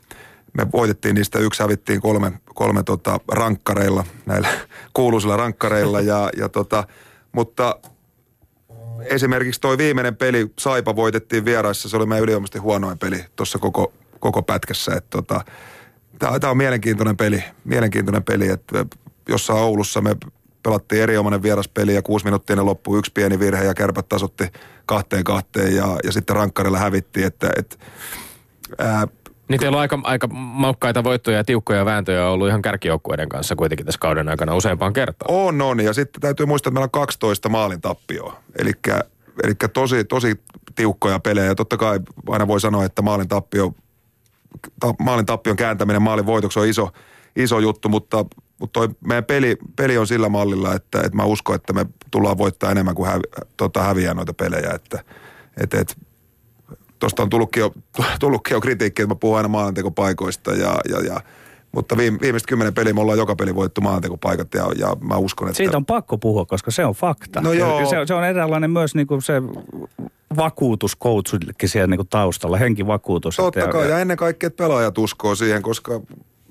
[0.54, 4.48] me voitettiin niistä, yksi hävittiin kolme, kolme tota rankkareilla, näillä
[4.94, 6.02] kuuluisilla rankkareilla.
[6.02, 6.88] Ja, ja tota,
[7.32, 7.80] mutta
[9.00, 13.94] esimerkiksi toi viimeinen peli, Saipa voitettiin vieraissa, se oli meidän yliomasti huonoin peli tuossa koko,
[14.20, 15.02] koko pätkässä.
[15.10, 15.42] Tota,
[16.20, 18.86] Tämä on mielenkiintoinen peli, mielenkiintoinen peli, että
[19.30, 20.16] jossain Oulussa me
[20.64, 24.44] pelattiin erinomainen vieraspeli ja kuusi minuuttia ne loppui yksi pieni virhe ja kärpät tasotti
[24.86, 27.76] kahteen kahteen ja, ja sitten rankkarilla hävittiin, että, että
[28.78, 29.08] ää,
[29.50, 33.86] niin teillä on aika, aika maukkaita voittoja ja tiukkoja vääntöjä ollut ihan kärkijoukkueiden kanssa kuitenkin
[33.86, 35.32] tässä kauden aikana useampaan kertaan.
[35.32, 35.80] On, on.
[35.80, 38.44] Ja sitten täytyy muistaa, että meillä on 12 maalin tappioa.
[39.44, 40.40] Eli tosi, tosi
[40.76, 41.56] tiukkoja pelejä.
[41.56, 43.74] Totta kai aina voi sanoa, että maalin tappio,
[44.80, 46.90] ta, maalin tappion kääntäminen maalin voitoksi on iso,
[47.36, 48.26] iso juttu, mutta,
[48.60, 52.38] mutta toi meidän peli, peli on sillä mallilla, että, että mä uskon, että me tullaan
[52.38, 53.24] voittaa enemmän kuin hävi,
[53.58, 54.72] tota, häviää noita pelejä.
[54.74, 55.04] Että,
[55.64, 55.96] että, että
[57.00, 57.74] tuosta on tullutkin jo,
[58.20, 61.22] tullutkin jo kritiikkiä, että mä puhun aina maaantekopaikoista ja, ja, ja
[61.72, 65.48] mutta viime, viimeiset kymmenen peliä me ollaan joka peli voittu maaantekopaikat ja, ja mä uskon,
[65.48, 65.58] että...
[65.58, 67.42] Siitä on pakko puhua, koska se on fakta.
[67.42, 67.86] No joo.
[67.90, 69.42] Se, se on eräänlainen myös niin kuin se
[70.38, 73.36] vakuutus coachillekin siellä niin kuin taustalla, henkivakuutus.
[73.36, 76.02] Totta kai, ja, ja ennen kaikkea, että pelaajat uskoo siihen, koska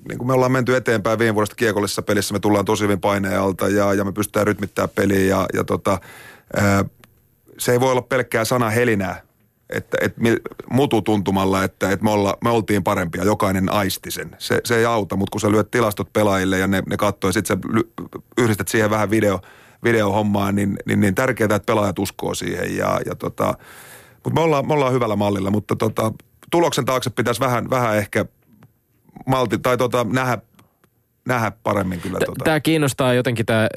[0.09, 3.39] niin kuin me ollaan menty eteenpäin viime vuodesta kiekollisessa pelissä, me tullaan tosi hyvin paineen
[3.39, 5.99] alta ja, ja me pystytään rytmittämään peliä ja, ja tota,
[6.55, 6.85] ää,
[7.57, 9.21] se ei voi olla pelkkää sana helinää,
[9.69, 10.21] että, että
[10.69, 14.35] mutu tuntumalla, että, että me, olla, me oltiin parempia, jokainen aisti sen.
[14.37, 17.33] Se, se ei auta, mutta kun sä lyöt tilastot pelaajille ja ne, ne katsoo ja
[17.33, 17.69] sitten sä
[18.37, 19.39] yhdistät siihen vähän video,
[19.83, 22.77] videohommaa, niin, niin, niin tärkeää, että pelaajat uskoo siihen.
[22.77, 23.53] Ja, ja tota,
[24.13, 26.11] mutta me ollaan, me ollaan hyvällä mallilla, mutta tota,
[26.51, 28.25] tuloksen taakse pitäisi vähän, vähän ehkä
[29.25, 30.37] malti, tai tota, nähdä,
[31.27, 32.19] nähdä paremmin kyllä.
[32.25, 32.43] Tota.
[32.43, 33.67] Tämä kiinnostaa jotenkin tämä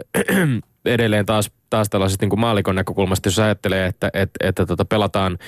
[0.84, 5.38] edelleen taas taas tällaisesta niin maalikon näkökulmasta, jos ajattelee, että, että, että tota pelataan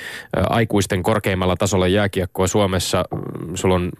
[0.50, 3.90] aikuisten korkeimmalla tasolla jääkiekkoa Suomessa, mm, sulla on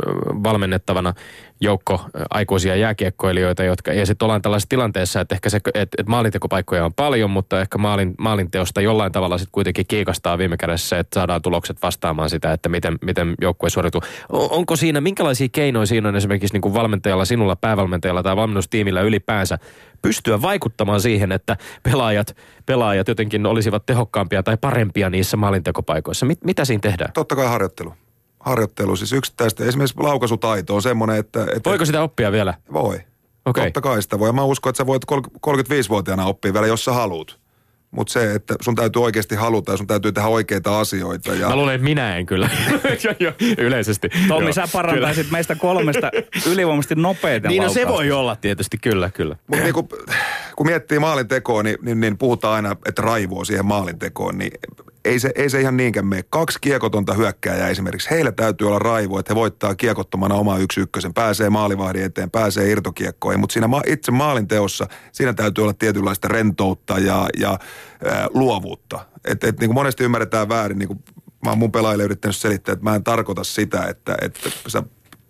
[0.44, 1.14] valmennettavana
[1.60, 2.00] joukko
[2.30, 6.94] aikuisia jääkiekkoilijoita, jotka, ja sitten ollaan tällaisessa tilanteessa, että ehkä se, että, että maalintekopaikkoja on
[6.94, 11.76] paljon, mutta ehkä maalin, maalinteosta jollain tavalla sitten kuitenkin kiikastaa viime kädessä, että saadaan tulokset
[11.82, 14.02] vastaamaan sitä, että miten, miten joukkue suorituu.
[14.28, 19.58] Onko siinä, minkälaisia keinoja siinä on esimerkiksi niin kuin valmentajalla, sinulla päävalmentajalla tai valmennustiimillä ylipäänsä
[20.04, 21.56] pystyä vaikuttamaan siihen, että
[22.14, 22.36] pelaajat,
[22.66, 26.26] pelaajat jotenkin olisivat tehokkaampia tai parempia niissä maalintekopaikoissa.
[26.26, 27.12] Mit, mitä siinä tehdään?
[27.12, 27.94] Totta kai harjoittelu.
[28.40, 29.64] Harjoittelu, siis yksittäistä.
[29.64, 31.42] Esimerkiksi laukaisutaito on semmoinen, että...
[31.42, 32.54] että Voiko sitä oppia vielä?
[32.72, 33.00] Voi.
[33.44, 33.64] Okay.
[33.64, 34.32] Totta kai sitä voi.
[34.32, 35.02] Mä uskon, että sä voit
[35.46, 37.40] 35-vuotiaana oppia vielä, jos sä haluut.
[37.94, 41.34] Mutta se, että sun täytyy oikeasti haluta ja sun täytyy tehdä oikeita asioita.
[41.34, 41.48] Ja...
[41.48, 42.50] Mä luulen, että minä en kyllä,
[43.58, 44.08] yleisesti.
[44.28, 46.10] Tommi, sä parantaisit meistä kolmesta
[46.50, 49.36] ylivoimaisesti nopeiten Niin no se voi olla tietysti, kyllä, kyllä.
[49.46, 49.88] Mutta niin kun,
[50.56, 54.52] kun miettii maalintekoa, niin, niin, niin puhutaan aina, että raivoo siihen maalintekoon, niin
[55.04, 56.24] ei se, ei se ihan niinkään mene.
[56.30, 61.14] Kaksi kiekotonta hyökkääjää esimerkiksi, heillä täytyy olla raivo, että he voittaa kiekottomana oma yksi ykkösen,
[61.14, 66.98] pääsee maalivahdin eteen, pääsee irtokiekkoihin, mutta siinä ma- itse maalinteossa, siinä täytyy olla tietynlaista rentoutta
[66.98, 67.58] ja, ja
[68.04, 69.06] ää, luovuutta.
[69.24, 71.04] Et, et, niin kuin monesti ymmärretään väärin, niin kuin
[71.44, 74.82] mä oon mun pelaajille yrittänyt selittää, että mä en tarkoita sitä, että, että sä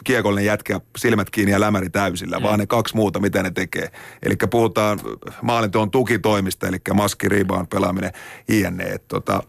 [0.05, 2.42] kiekollinen jätkä silmät kiinni ja lämäri täysillä, mm.
[2.42, 3.88] vaan ne kaksi muuta, mitä ne tekee.
[4.22, 5.00] Eli puhutaan
[5.42, 8.12] maalinteon tukitoimista, eli maski, rebound, pelaaminen,
[8.48, 8.98] jne.
[9.09, 9.42] Tota,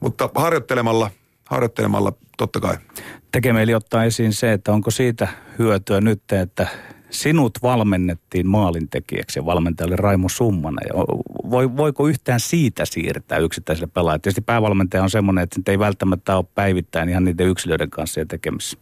[0.00, 1.10] mutta harjoittelemalla,
[1.44, 2.76] harjoittelemalla totta kai.
[3.32, 5.28] Tekemeli ottaa esiin se, että onko siitä
[5.58, 6.66] hyötyä nyt, että
[7.10, 10.86] sinut valmennettiin maalintekijäksi ja valmentajalle Raimo Summanen.
[10.88, 10.94] Ja
[11.50, 14.18] voi, voiko yhtään siitä siirtää yksittäiselle pelaajalle?
[14.18, 18.78] Tietysti päävalmentaja on semmoinen, että ei välttämättä ole päivittäin ihan niiden yksilöiden kanssa ja tekemisissä.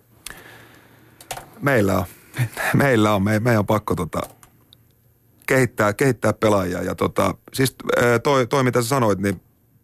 [1.60, 2.04] Meillä on.
[2.74, 3.22] Meillä on.
[3.22, 4.20] Me, on pakko tota,
[5.46, 6.82] kehittää, kehittää pelaajia.
[6.82, 7.76] Ja tota, siis
[8.22, 9.40] toi, toi, mitä sä sanoit, niin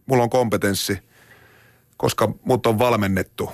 [0.07, 0.99] mulla on kompetenssi,
[1.97, 3.51] koska mut on valmennettu.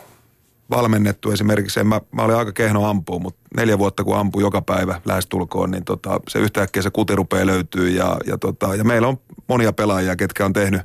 [0.70, 5.00] Valmennettu esimerkiksi, mä, mä olin aika kehno ampua, mutta neljä vuotta kun ampuu joka päivä
[5.04, 7.88] lähestulkoon, niin tota, se yhtäkkiä se kuti rupeaa löytyy.
[7.88, 10.82] Ja, ja, tota, ja meillä on monia pelaajia, ketkä on tehnyt,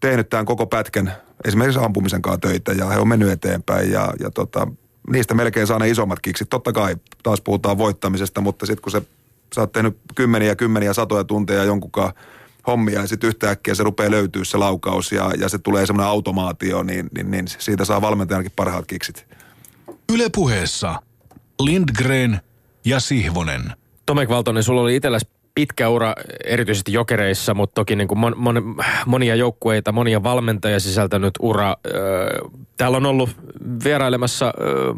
[0.00, 1.12] tehnyt tämän koko pätkän
[1.44, 4.68] esimerkiksi ampumisen kanssa töitä ja he on mennyt eteenpäin ja, ja tota,
[5.10, 6.48] niistä melkein saa ne isommat kiksit.
[6.50, 9.02] Totta kai taas puhutaan voittamisesta, mutta sitten kun se,
[9.54, 12.12] sä oot tehnyt kymmeniä, kymmeniä, satoja tunteja jonkunkaan
[12.66, 16.82] hommia ja sitten yhtäkkiä se rupeaa löytyä se laukaus ja, ja se tulee semmoinen automaatio,
[16.82, 19.26] niin, niin, niin siitä saa valmentajankin parhaat kiksit.
[20.12, 21.02] Ylepuheessa
[21.60, 22.40] Lindgren
[22.84, 23.72] ja Sihvonen.
[24.06, 28.76] Tomek Valtonen, sulla oli itselläsi pitkä ura erityisesti jokereissa, mutta toki niin kuin mon, mon,
[29.06, 31.76] monia joukkueita, monia valmentajia sisältänyt ura.
[32.76, 33.30] Täällä on ollut
[33.84, 34.54] vierailemassa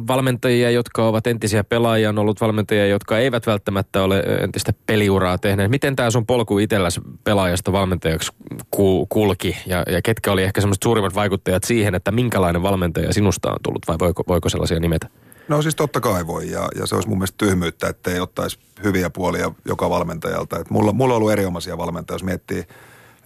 [0.08, 5.70] valmentajia, jotka ovat entisiä pelaajia, on ollut valmentajia, jotka eivät välttämättä ole entistä peliuraa tehneet.
[5.70, 8.32] Miten tämä sun polku itselläsi pelaajasta valmentajaksi
[9.08, 13.56] kulki ja, ja ketkä oli ehkä semmoiset suurimmat vaikuttajat siihen, että minkälainen valmentaja sinusta on
[13.62, 15.08] tullut vai voiko, voiko sellaisia nimetä?
[15.48, 18.58] No siis totta kai voi ja, ja se olisi mun mielestä tyhmyyttä, että ei ottaisi
[18.84, 20.58] hyviä puolia joka valmentajalta.
[20.58, 22.64] Et mulla, mulla on ollut erinomaisia valmentajia, jos miettii,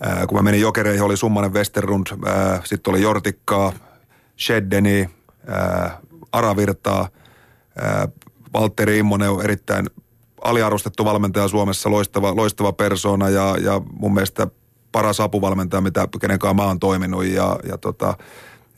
[0.01, 2.07] ää, kun mä menin jokereihin, oli Summanen Westerlund,
[2.65, 3.73] sitten oli Jortikkaa,
[4.39, 5.11] Sheddeni,
[6.33, 7.09] Aravirtaa,
[7.79, 8.09] ää,
[8.55, 9.87] Valtteri Immonen on erittäin
[10.45, 14.47] aliarvostettu valmentaja Suomessa, loistava, loistava persona ja, ja mun mielestä
[14.93, 18.15] paras apuvalmentaja, mitä kenenkaan mä oon toiminut ja, ja tota,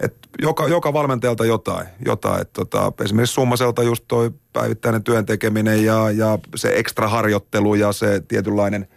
[0.00, 1.86] et joka, joka valmentajalta jotain.
[2.04, 2.40] jotain.
[2.40, 7.92] Et tota, esimerkiksi Summaselta just toi päivittäinen työn tekeminen ja, ja se ekstra harjoittelu ja
[7.92, 8.88] se tietynlainen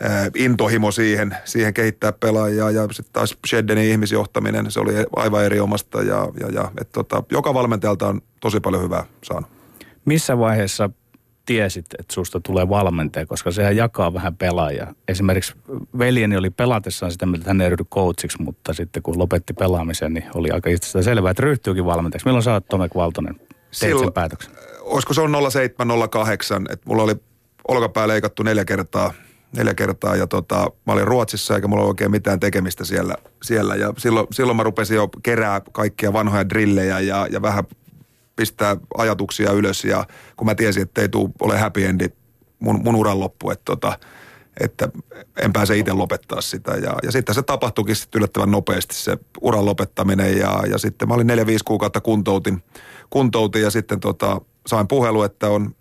[0.00, 5.60] ää, intohimo siihen, siihen kehittää pelaajia ja sitten taas Sheddenin ihmisjohtaminen, se oli aivan eri
[5.60, 9.50] omasta ja, ja, ja et tota, joka valmentajalta on tosi paljon hyvää saanut.
[10.04, 10.90] Missä vaiheessa
[11.46, 14.94] tiesit, että susta tulee valmentaja, koska sehän jakaa vähän pelaajia.
[15.08, 15.54] Esimerkiksi
[15.98, 20.14] veljeni oli pelatessaan sitä mieltä, että hän ei ryhdy coachiksi, mutta sitten kun lopetti pelaamisen,
[20.14, 22.26] niin oli aika itse selvää, että ryhtyykin valmentajaksi.
[22.26, 23.34] Milloin sä oot Tomek Valtonen?
[23.34, 24.52] Teit Silloin, sen päätöksen?
[24.80, 27.14] Olisiko se on 0708, että mulla oli
[27.68, 29.12] olkapää leikattu neljä kertaa,
[29.56, 33.14] neljä kertaa ja tota, mä olin Ruotsissa eikä mulla ole oikein mitään tekemistä siellä.
[33.42, 33.74] siellä.
[33.74, 37.64] Ja silloin, silloin mä rupesin jo kerää kaikkia vanhoja drillejä ja, ja vähän
[38.36, 40.06] pistää ajatuksia ylös ja
[40.36, 42.08] kun mä tiesin, että ei tule ole happy endi
[42.58, 43.98] mun, mun uran loppu, että, tota,
[44.60, 44.88] että
[45.42, 46.72] en pääse itse lopettaa sitä.
[46.72, 51.14] Ja, ja sitten se tapahtuikin sitten yllättävän nopeasti se uran lopettaminen ja, ja sitten mä
[51.14, 52.62] olin neljä, viisi kuukautta kuntoutin,
[53.10, 55.74] kuntoutin ja sitten tota, sain puhelu, että on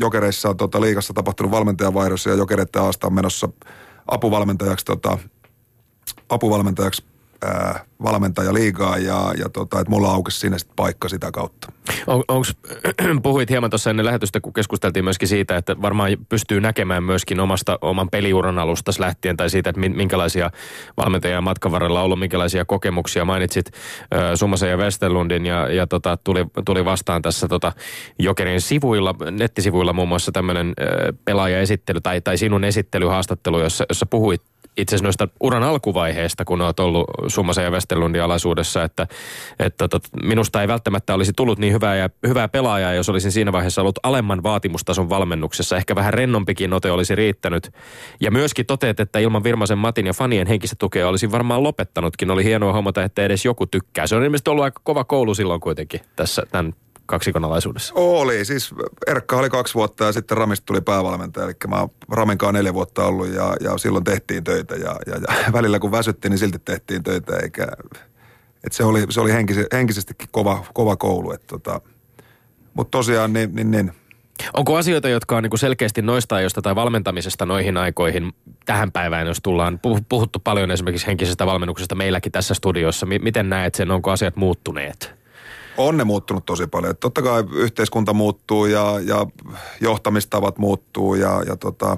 [0.00, 3.48] Jokereissa on tota, liikassa tapahtunut valmentajavaihdos ja Jokereiden Aasta on menossa
[4.06, 5.18] apuvalmentajaksi, tota,
[6.28, 7.04] apuvalmentajaksi
[8.02, 11.72] valmentaja liigaa ja, ja tota, että mulla aukesi sinne sit paikka sitä kautta.
[12.06, 12.56] On, onks,
[13.22, 17.78] puhuit hieman tuossa ennen lähetystä, kun keskusteltiin myöskin siitä, että varmaan pystyy näkemään myöskin omasta,
[17.80, 20.50] oman peliuran alusta lähtien tai siitä, että minkälaisia
[20.96, 23.24] valmentajia matkan varrella on ollut, minkälaisia kokemuksia.
[23.24, 27.72] Mainitsit äh, Summasen ja Westerlundin ja, ja tota, tuli, tuli vastaan tässä tota,
[28.18, 30.86] Jokerin sivuilla, nettisivuilla muun muassa tämmöinen äh,
[31.24, 34.42] pelaajaesittely tai, tai sinun esittelyhaastattelu, jossa, jossa puhuit
[34.78, 39.06] itse asiassa noista uran alkuvaiheesta, kun olet ollut Summasen ja Westerlundin alaisuudessa, että,
[39.58, 43.52] että tot, minusta ei välttämättä olisi tullut niin hyvää, ja, hyvää pelaajaa, jos olisin siinä
[43.52, 45.76] vaiheessa ollut alemman vaatimustason valmennuksessa.
[45.76, 47.72] Ehkä vähän rennompikin ote olisi riittänyt.
[48.20, 52.30] Ja myöskin toteet, että ilman Virmasen Matin ja fanien henkistä tukea olisin varmaan lopettanutkin.
[52.30, 54.06] Oli hienoa huomata, että edes joku tykkää.
[54.06, 56.74] Se on ilmeisesti ollut aika kova koulu silloin kuitenkin tässä tämän
[57.08, 57.94] kaksikonalaisuudessa?
[57.96, 58.74] Oli, siis
[59.06, 63.04] Erkka oli kaksi vuotta ja sitten Ramista tuli päävalmentaja, eli mä oon Raminkaan neljä vuotta
[63.04, 67.02] ollut ja, ja silloin tehtiin töitä ja, ja, ja välillä kun väsyttiin, niin silti tehtiin
[67.02, 67.66] töitä, eikä,
[68.64, 71.80] et se oli, se oli henkise, henkisestikin kova, kova koulu, tota,
[72.74, 73.92] mutta tosiaan niin, niin, niin
[74.54, 78.32] Onko asioita, jotka on niin selkeästi noista ajoista tai valmentamisesta noihin aikoihin
[78.64, 83.06] tähän päivään, jos tullaan puhuttu paljon esimerkiksi henkisestä valmennuksesta meilläkin tässä studiossa.
[83.06, 85.17] Miten näet sen, onko asiat muuttuneet?
[85.78, 86.96] On ne muuttunut tosi paljon.
[86.96, 89.26] Totta kai yhteiskunta muuttuu ja, ja
[89.80, 91.96] johtamistavat muuttuu ja, ja tota,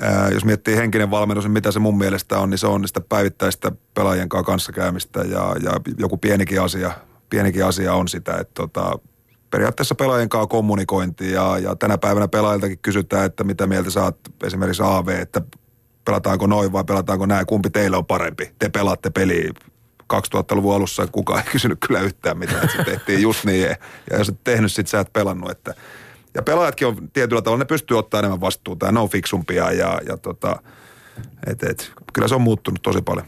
[0.00, 3.00] ää, jos miettii henkinen valmennus, niin mitä se mun mielestä on, niin se on sitä
[3.00, 6.92] päivittäistä pelaajien kanssa kanssakäymistä ja, ja joku pienikin asia,
[7.30, 8.98] pienikin asia on sitä, että tota,
[9.50, 14.82] periaatteessa pelaajien kanssa kommunikointi ja, ja tänä päivänä pelaajiltakin kysytään, että mitä mieltä saat esimerkiksi
[14.82, 15.42] AV, että
[16.04, 18.50] pelataanko noin vai pelataanko näin, kumpi teille on parempi.
[18.58, 19.50] Te pelaatte peliä
[20.14, 23.62] 2000-luvun alussa kukaan ei kysynyt kyllä yhtään mitään, että se tehtiin just niin.
[24.10, 25.50] Ja jos et tehnyt, sit sä et pelannut.
[25.50, 25.74] Että,
[26.34, 30.00] ja pelaajatkin on tietyllä tavalla, ne pystyy ottaa enemmän vastuuta ja ne on fiksumpia ja,
[30.08, 30.62] ja tota,
[31.46, 33.26] et, et, kyllä se on muuttunut tosi paljon.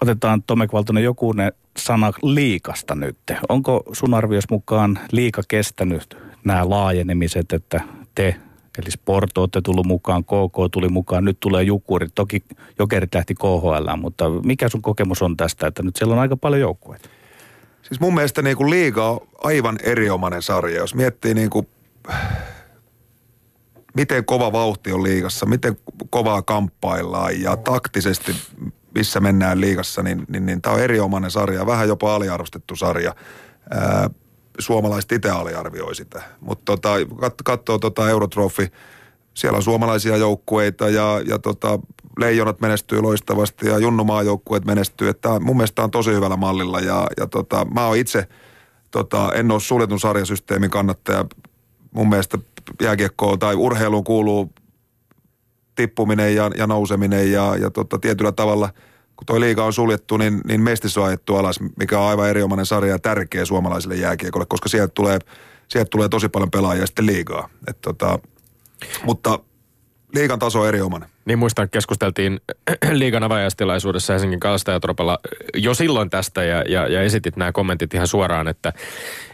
[0.00, 3.18] Otetaan Tomek Valtonen joku ne sana liikasta nyt.
[3.48, 7.80] Onko sun arvios mukaan liika kestänyt nämä laajenemiset, että
[8.14, 8.36] te,
[8.78, 12.08] eli Sport olette tullut mukaan, KK tuli mukaan, nyt tulee Jukuri.
[12.14, 12.44] Toki
[12.78, 16.60] Jokerit lähti KHL, mutta mikä sun kokemus on tästä, että nyt siellä on aika paljon
[16.60, 17.08] joukkueita?
[17.82, 20.76] Siis mun mielestä niin kuin liiga on aivan eriomainen sarja.
[20.76, 21.68] Jos miettii niin kuin,
[23.94, 25.76] miten kova vauhti on liigassa, miten
[26.10, 28.32] kovaa kamppaillaan ja taktisesti
[28.94, 33.14] missä mennään liigassa, niin, niin, niin tämä on erinomainen sarja, vähän jopa aliarvostettu sarja.
[33.70, 34.10] Ää,
[34.58, 36.22] suomalaiset itse aliarvioi sitä.
[36.40, 36.88] Mutta tota,
[37.20, 38.72] kat, katsoo tota Eurotrofi,
[39.34, 41.78] siellä on suomalaisia joukkueita ja, ja tota,
[42.18, 45.08] leijonat menestyy loistavasti ja junnumaa joukkueet menestyy.
[45.08, 48.28] Että mun mielestä on tosi hyvällä mallilla ja, ja tota, mä oon itse,
[48.90, 51.24] tota, en ole suljetun sarjasysteemin kannattaja.
[51.90, 52.38] Mun mielestä
[52.82, 54.52] jääkiekkoon tai urheiluun kuuluu
[55.74, 58.68] tippuminen ja, ja nouseminen ja, ja tota, tietyllä tavalla,
[59.16, 62.66] kun tuo liiga on suljettu, niin, niin mestis on ajettu alas, mikä on aivan erinomainen
[62.66, 65.18] sarja ja tärkeä suomalaisille jääkiekolle, koska sieltä tulee,
[65.68, 67.48] sieltä tulee tosi paljon pelaajia sitten liigaa.
[67.68, 68.18] Et tota,
[69.04, 69.38] mutta
[70.14, 71.08] liigan taso on erinomainen.
[71.24, 72.40] Niin muistan, keskusteltiin
[72.92, 75.18] liigan avajaistilaisuudessa Helsingin Kalastajatropalla
[75.54, 78.72] jo silloin tästä ja, ja, ja esitit nämä kommentit ihan suoraan, että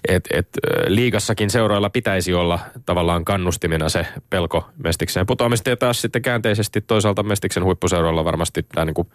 [0.08, 0.48] et, et,
[0.86, 7.22] liigassakin seuroilla pitäisi olla tavallaan kannustimena se pelko Mestikseen putoamista ja taas sitten käänteisesti toisaalta
[7.22, 9.08] Mestiksen huippuseuroilla varmasti tämä niin kuin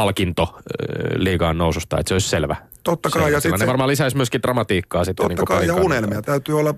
[0.00, 0.58] palkinto
[1.14, 2.56] liigaan noususta, että se olisi selvä.
[2.82, 3.40] Totta kai.
[3.40, 5.28] Se, ja se varmaan lisäisi myöskin dramatiikkaa sitten.
[5.28, 6.22] Totta niin kai ja unelmia.
[6.22, 6.74] Täytyy olla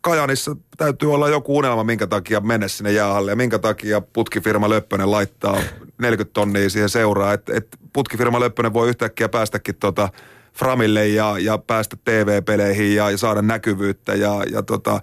[0.00, 5.10] Kajanissa täytyy olla joku unelma, minkä takia mennä sinne jäähalle ja minkä takia putkifirma Löppönen
[5.10, 5.56] laittaa
[6.02, 7.32] 40 tonnia siihen seuraa.
[7.32, 10.08] Että et putkifirma Löppönen voi yhtäkkiä päästäkin tota
[10.52, 15.00] Framille ja, ja päästä TV-peleihin ja, ja saada näkyvyyttä ja, ja tota,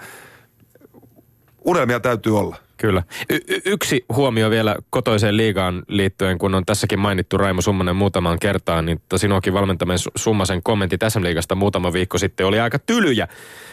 [1.66, 2.56] unelmia täytyy olla.
[2.82, 3.04] Kyllä.
[3.30, 8.86] Y- yksi huomio vielä kotoiseen liigaan liittyen, kun on tässäkin mainittu Raimo Summanen muutamaan kertaan,
[8.86, 13.28] niin sinuakin valmentamen Summasen kommentti tässä liigasta muutama viikko sitten oli aika tylyjä.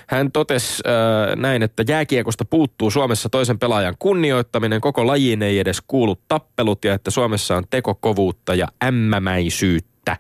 [0.07, 5.83] Hän totesi äh, näin, että jääkiekosta puuttuu Suomessa toisen pelaajan kunnioittaminen, koko lajiin ei edes
[5.87, 10.17] kuulu tappelut ja että Suomessa on tekokovuutta ja ämmämäisyyttä.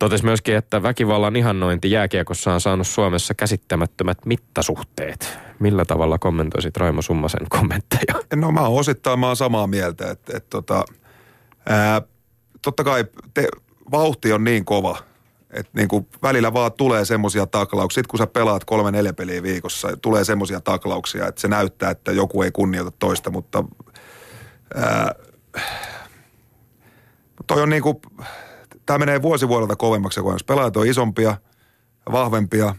[0.00, 5.38] Totesi myöskin, että väkivallan ihannointi jääkiekossa on saanut Suomessa käsittämättömät mittasuhteet.
[5.58, 8.14] Millä tavalla kommentoisit Raimo Summasen kommentteja?
[8.34, 10.84] No mä oon osittain mä oon samaa mieltä, että, että tota,
[11.68, 12.02] ää,
[12.62, 13.48] totta kai te,
[13.90, 14.98] vauhti on niin kova,
[15.50, 17.94] että niin kuin välillä vaan tulee semmoisia taklauksia.
[17.94, 22.12] Sitten kun sä pelaat kolme neljä peliä viikossa, tulee semmoisia taklauksia, että se näyttää, että
[22.12, 23.64] joku ei kunnioita toista, mutta
[24.74, 25.14] ää,
[27.46, 27.96] toi on niin kuin,
[28.90, 31.36] tämä menee vuosi vuodelta kovemmaksi, kun pelaajat on isompia,
[32.12, 32.74] vahvempia,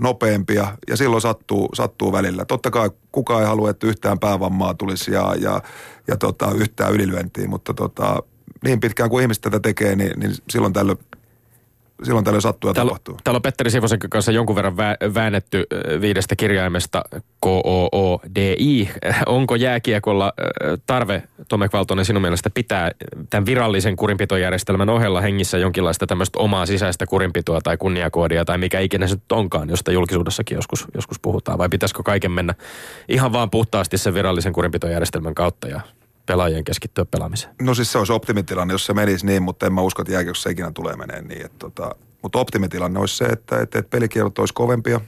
[0.00, 2.44] nopeampia ja silloin sattuu, sattuu välillä.
[2.44, 5.62] Totta kai kukaan ei halua, että yhtään päävammaa tulisi ja, ja,
[6.08, 8.22] ja tota, yhtään ylilyöntiä, mutta tota,
[8.64, 10.98] niin pitkään kuin ihmiset tätä tekee, niin, niin silloin tällöin
[12.02, 13.16] silloin tällöin sattuu ja täällä, tapahtuu.
[13.24, 15.66] Täällä on Petteri Sivosen kanssa jonkun verran vä- väännetty
[16.00, 17.04] viidestä kirjaimesta
[17.40, 18.88] K-O-O-D-I.
[19.26, 20.32] Onko jääkiekolla
[20.86, 22.90] tarve, Tomek Valtonen, sinun mielestä pitää
[23.30, 29.06] tämän virallisen kurinpitojärjestelmän ohella hengissä jonkinlaista tämmöistä omaa sisäistä kurinpitoa tai kunniakoodia tai mikä ikinä
[29.06, 31.58] se nyt onkaan, josta julkisuudessakin joskus, joskus puhutaan?
[31.58, 32.54] Vai pitäisikö kaiken mennä
[33.08, 35.80] ihan vaan puhtaasti sen virallisen kurinpitojärjestelmän kautta ja
[36.26, 37.54] pelaajien keskittyä pelaamiseen?
[37.62, 40.50] No siis se olisi optimitilanne, jos se menisi niin, mutta en mä usko, että jääkiekossa
[40.50, 41.46] ikinä tulee menee niin.
[41.46, 45.00] Että tota, mutta optimitilanne olisi se, että, että, että pelikielot olisi kovempia,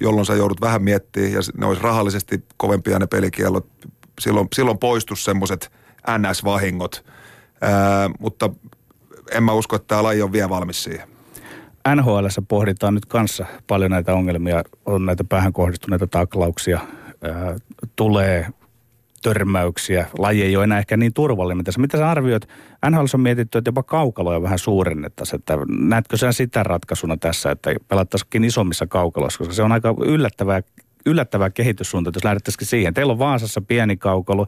[0.00, 3.66] jolloin sä joudut vähän miettimään ja ne olisi rahallisesti kovempia ne pelikielot.
[4.20, 5.72] Silloin, silloin poistus semmoiset
[6.18, 7.04] NS-vahingot,
[7.60, 8.50] ää, mutta
[9.30, 11.08] en mä usko, että tämä laji on vielä valmis siihen.
[11.94, 16.80] NHL pohditaan nyt kanssa paljon näitä ongelmia, on näitä päähän kohdistuneita taklauksia,
[17.22, 17.56] ää,
[17.96, 18.46] tulee
[19.26, 21.64] törmäyksiä, laji ei ole enää ehkä niin turvallinen.
[21.64, 21.80] Tässä.
[21.80, 22.48] Mitä sä arvioit?
[22.90, 25.38] NHL on mietitty, että jopa kaukaloja vähän suurennettaisiin.
[25.38, 30.62] Että näetkö sä sitä ratkaisuna tässä, että pelattaisikin isommissa kaukaloissa, koska se on aika yllättävää,
[31.06, 32.94] yllättävää kehityssuunta, jos lähdettäisikin siihen.
[32.94, 34.46] Teillä on Vaasassa pieni kaukalo,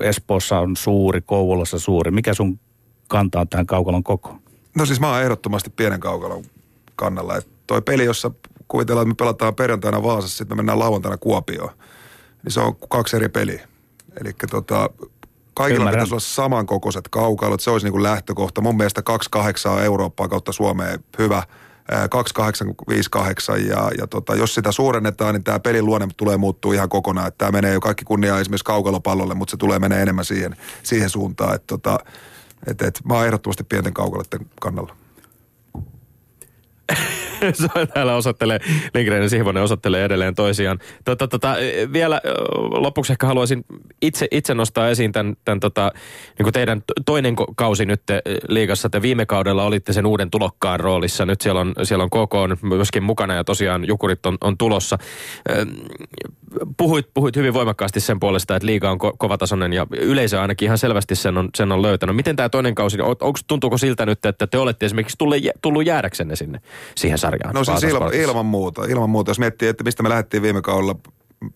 [0.00, 2.10] Espoossa on suuri, Kouvolassa suuri.
[2.10, 2.60] Mikä sun
[3.08, 4.36] kanta on tähän kaukalon koko?
[4.76, 6.44] No siis mä oon ehdottomasti pienen kaukalon
[6.96, 7.36] kannalla.
[7.36, 8.30] Että toi peli, jossa
[8.68, 11.70] kuvitellaan, että me pelataan perjantaina Vaasassa, sitten me mennään lauantaina Kuopioon,
[12.44, 13.68] niin se on kaksi eri peliä.
[14.20, 14.90] Eli tota,
[15.54, 15.98] kaikilla Ymmärrän.
[15.98, 18.60] pitäisi olla samankokoiset kaukalot, se olisi niin kuin lähtökohta.
[18.60, 21.42] Mun mielestä 28 Eurooppaa kautta Suomeen hyvä.
[22.10, 27.32] 2858 ja, ja tota, jos sitä suurennetaan, niin tämä pelin luonne tulee muuttuu ihan kokonaan.
[27.38, 31.54] Tämä menee jo kaikki kunnia esimerkiksi kaukalopallolle, mutta se tulee menee enemmän siihen, siihen suuntaan.
[31.54, 31.98] Että tota,
[32.66, 34.96] et, et, mä oon ehdottomasti pienten kaukaloiden kannalla.
[37.94, 38.60] täällä osoittelee,
[38.94, 40.78] Lindgren ja Sihvonen osoittelee edelleen toisiaan.
[41.04, 41.56] Tota, tota,
[41.92, 42.20] vielä
[42.70, 43.64] lopuksi ehkä haluaisin
[44.02, 45.92] itse, itse nostaa esiin tämän, tämän tota,
[46.38, 48.02] niin teidän toinen kausi nyt
[48.48, 48.90] liigassa.
[48.90, 51.26] Te viime kaudella olitte sen uuden tulokkaan roolissa.
[51.26, 54.98] Nyt siellä on, siellä on KK on myöskin mukana ja tosiaan Jukurit on, on tulossa.
[56.76, 60.78] Puhuit, puhuit hyvin voimakkaasti sen puolesta, että liiga on ko- kovatasoinen ja yleisö ainakin ihan
[60.78, 62.16] selvästi sen on, sen on löytänyt.
[62.16, 66.36] Miten tämä toinen kausi, onko, tuntuuko siltä nyt, että te olette esimerkiksi tullut, tullut jäädäksenne
[66.36, 66.60] sinne
[66.96, 67.54] siihen sarjaan?
[67.54, 68.84] No siis ilman, ilman muuta.
[68.84, 69.30] Ilman muuta.
[69.30, 70.94] Jos miettii, että mistä me lähdettiin viime kaudella,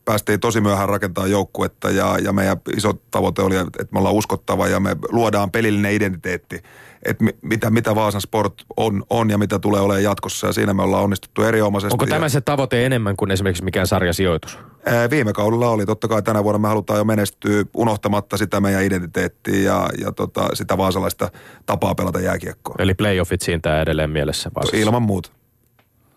[0.05, 4.69] päästiin tosi myöhään rakentaa joukkuetta ja, ja meidän iso tavoite oli, että me ollaan uskottava
[4.69, 6.63] ja me luodaan pelillinen identiteetti,
[7.03, 10.83] että mitä, mitä Vaasan Sport on, on ja mitä tulee olemaan jatkossa ja siinä me
[10.83, 11.95] ollaan onnistuttu erinomaisesti.
[11.95, 14.59] Onko tämä se tavoite enemmän kuin esimerkiksi mikään sarjasijoitus?
[14.87, 15.87] Ää, viime kaudella oli.
[15.87, 20.49] Totta kai tänä vuonna me halutaan jo menestyä unohtamatta sitä meidän identiteettiä ja, ja tota,
[20.55, 21.31] sitä vaasalaista
[21.67, 22.75] tapaa pelata jääkiekkoa.
[22.79, 24.77] Eli playoffit siinä edelleen mielessä Vaasassa?
[24.77, 25.31] Ilman muuta.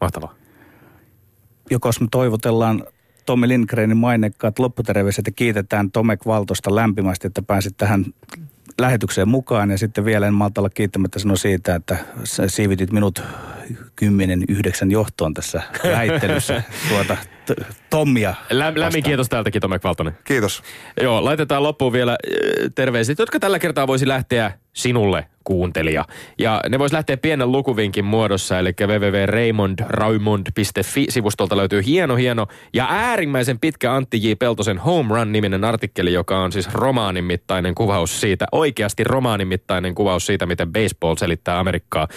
[0.01, 0.35] Mahtavaa.
[1.71, 2.83] Jokos me toivotellaan
[3.25, 8.05] Tommi Lindgrenin mainekkaat lopputerveiset ja kiitetään Tomek Valtosta lämpimästi, että pääsit tähän
[8.79, 9.71] lähetykseen mukaan.
[9.71, 11.97] Ja sitten vielä en malta olla kiittämättä sanoa siitä, että
[12.47, 13.23] siivitit minut
[13.95, 18.35] kymmenen yhdeksän johtoon tässä väittelyssä tuota, t- Tommia.
[18.49, 20.17] Lä- lämmin kiitos täältäkin Tomek Valtonen.
[20.23, 20.63] Kiitos.
[21.01, 26.05] Joo, laitetaan loppuun vielä äh, terveiset, jotka tällä kertaa voisi lähteä sinulle kuuntelija.
[26.39, 33.93] Ja ne vois lähteä pienen lukuvinkin muodossa, eli www.raymond.fi-sivustolta löytyy hieno, hieno ja äärimmäisen pitkä
[33.93, 34.33] Antti J.
[34.39, 40.25] Peltosen Home Run-niminen artikkeli, joka on siis romaanin mittainen kuvaus siitä, oikeasti romaanin mittainen kuvaus
[40.25, 42.07] siitä, miten baseball selittää Amerikkaa.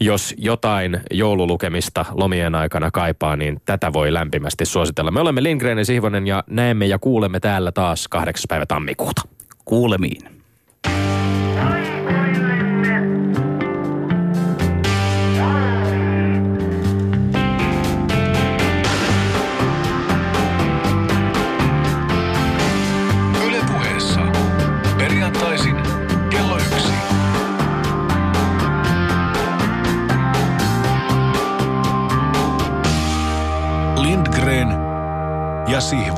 [0.00, 5.10] Jos jotain joululukemista lomien aikana kaipaa, niin tätä voi lämpimästi suositella.
[5.10, 8.44] Me olemme Lindgren ja Sihvonen ja näemme ja kuulemme täällä taas 8.
[8.48, 9.22] päivä tammikuuta.
[9.64, 10.35] Kuulemiin.
[35.86, 36.15] see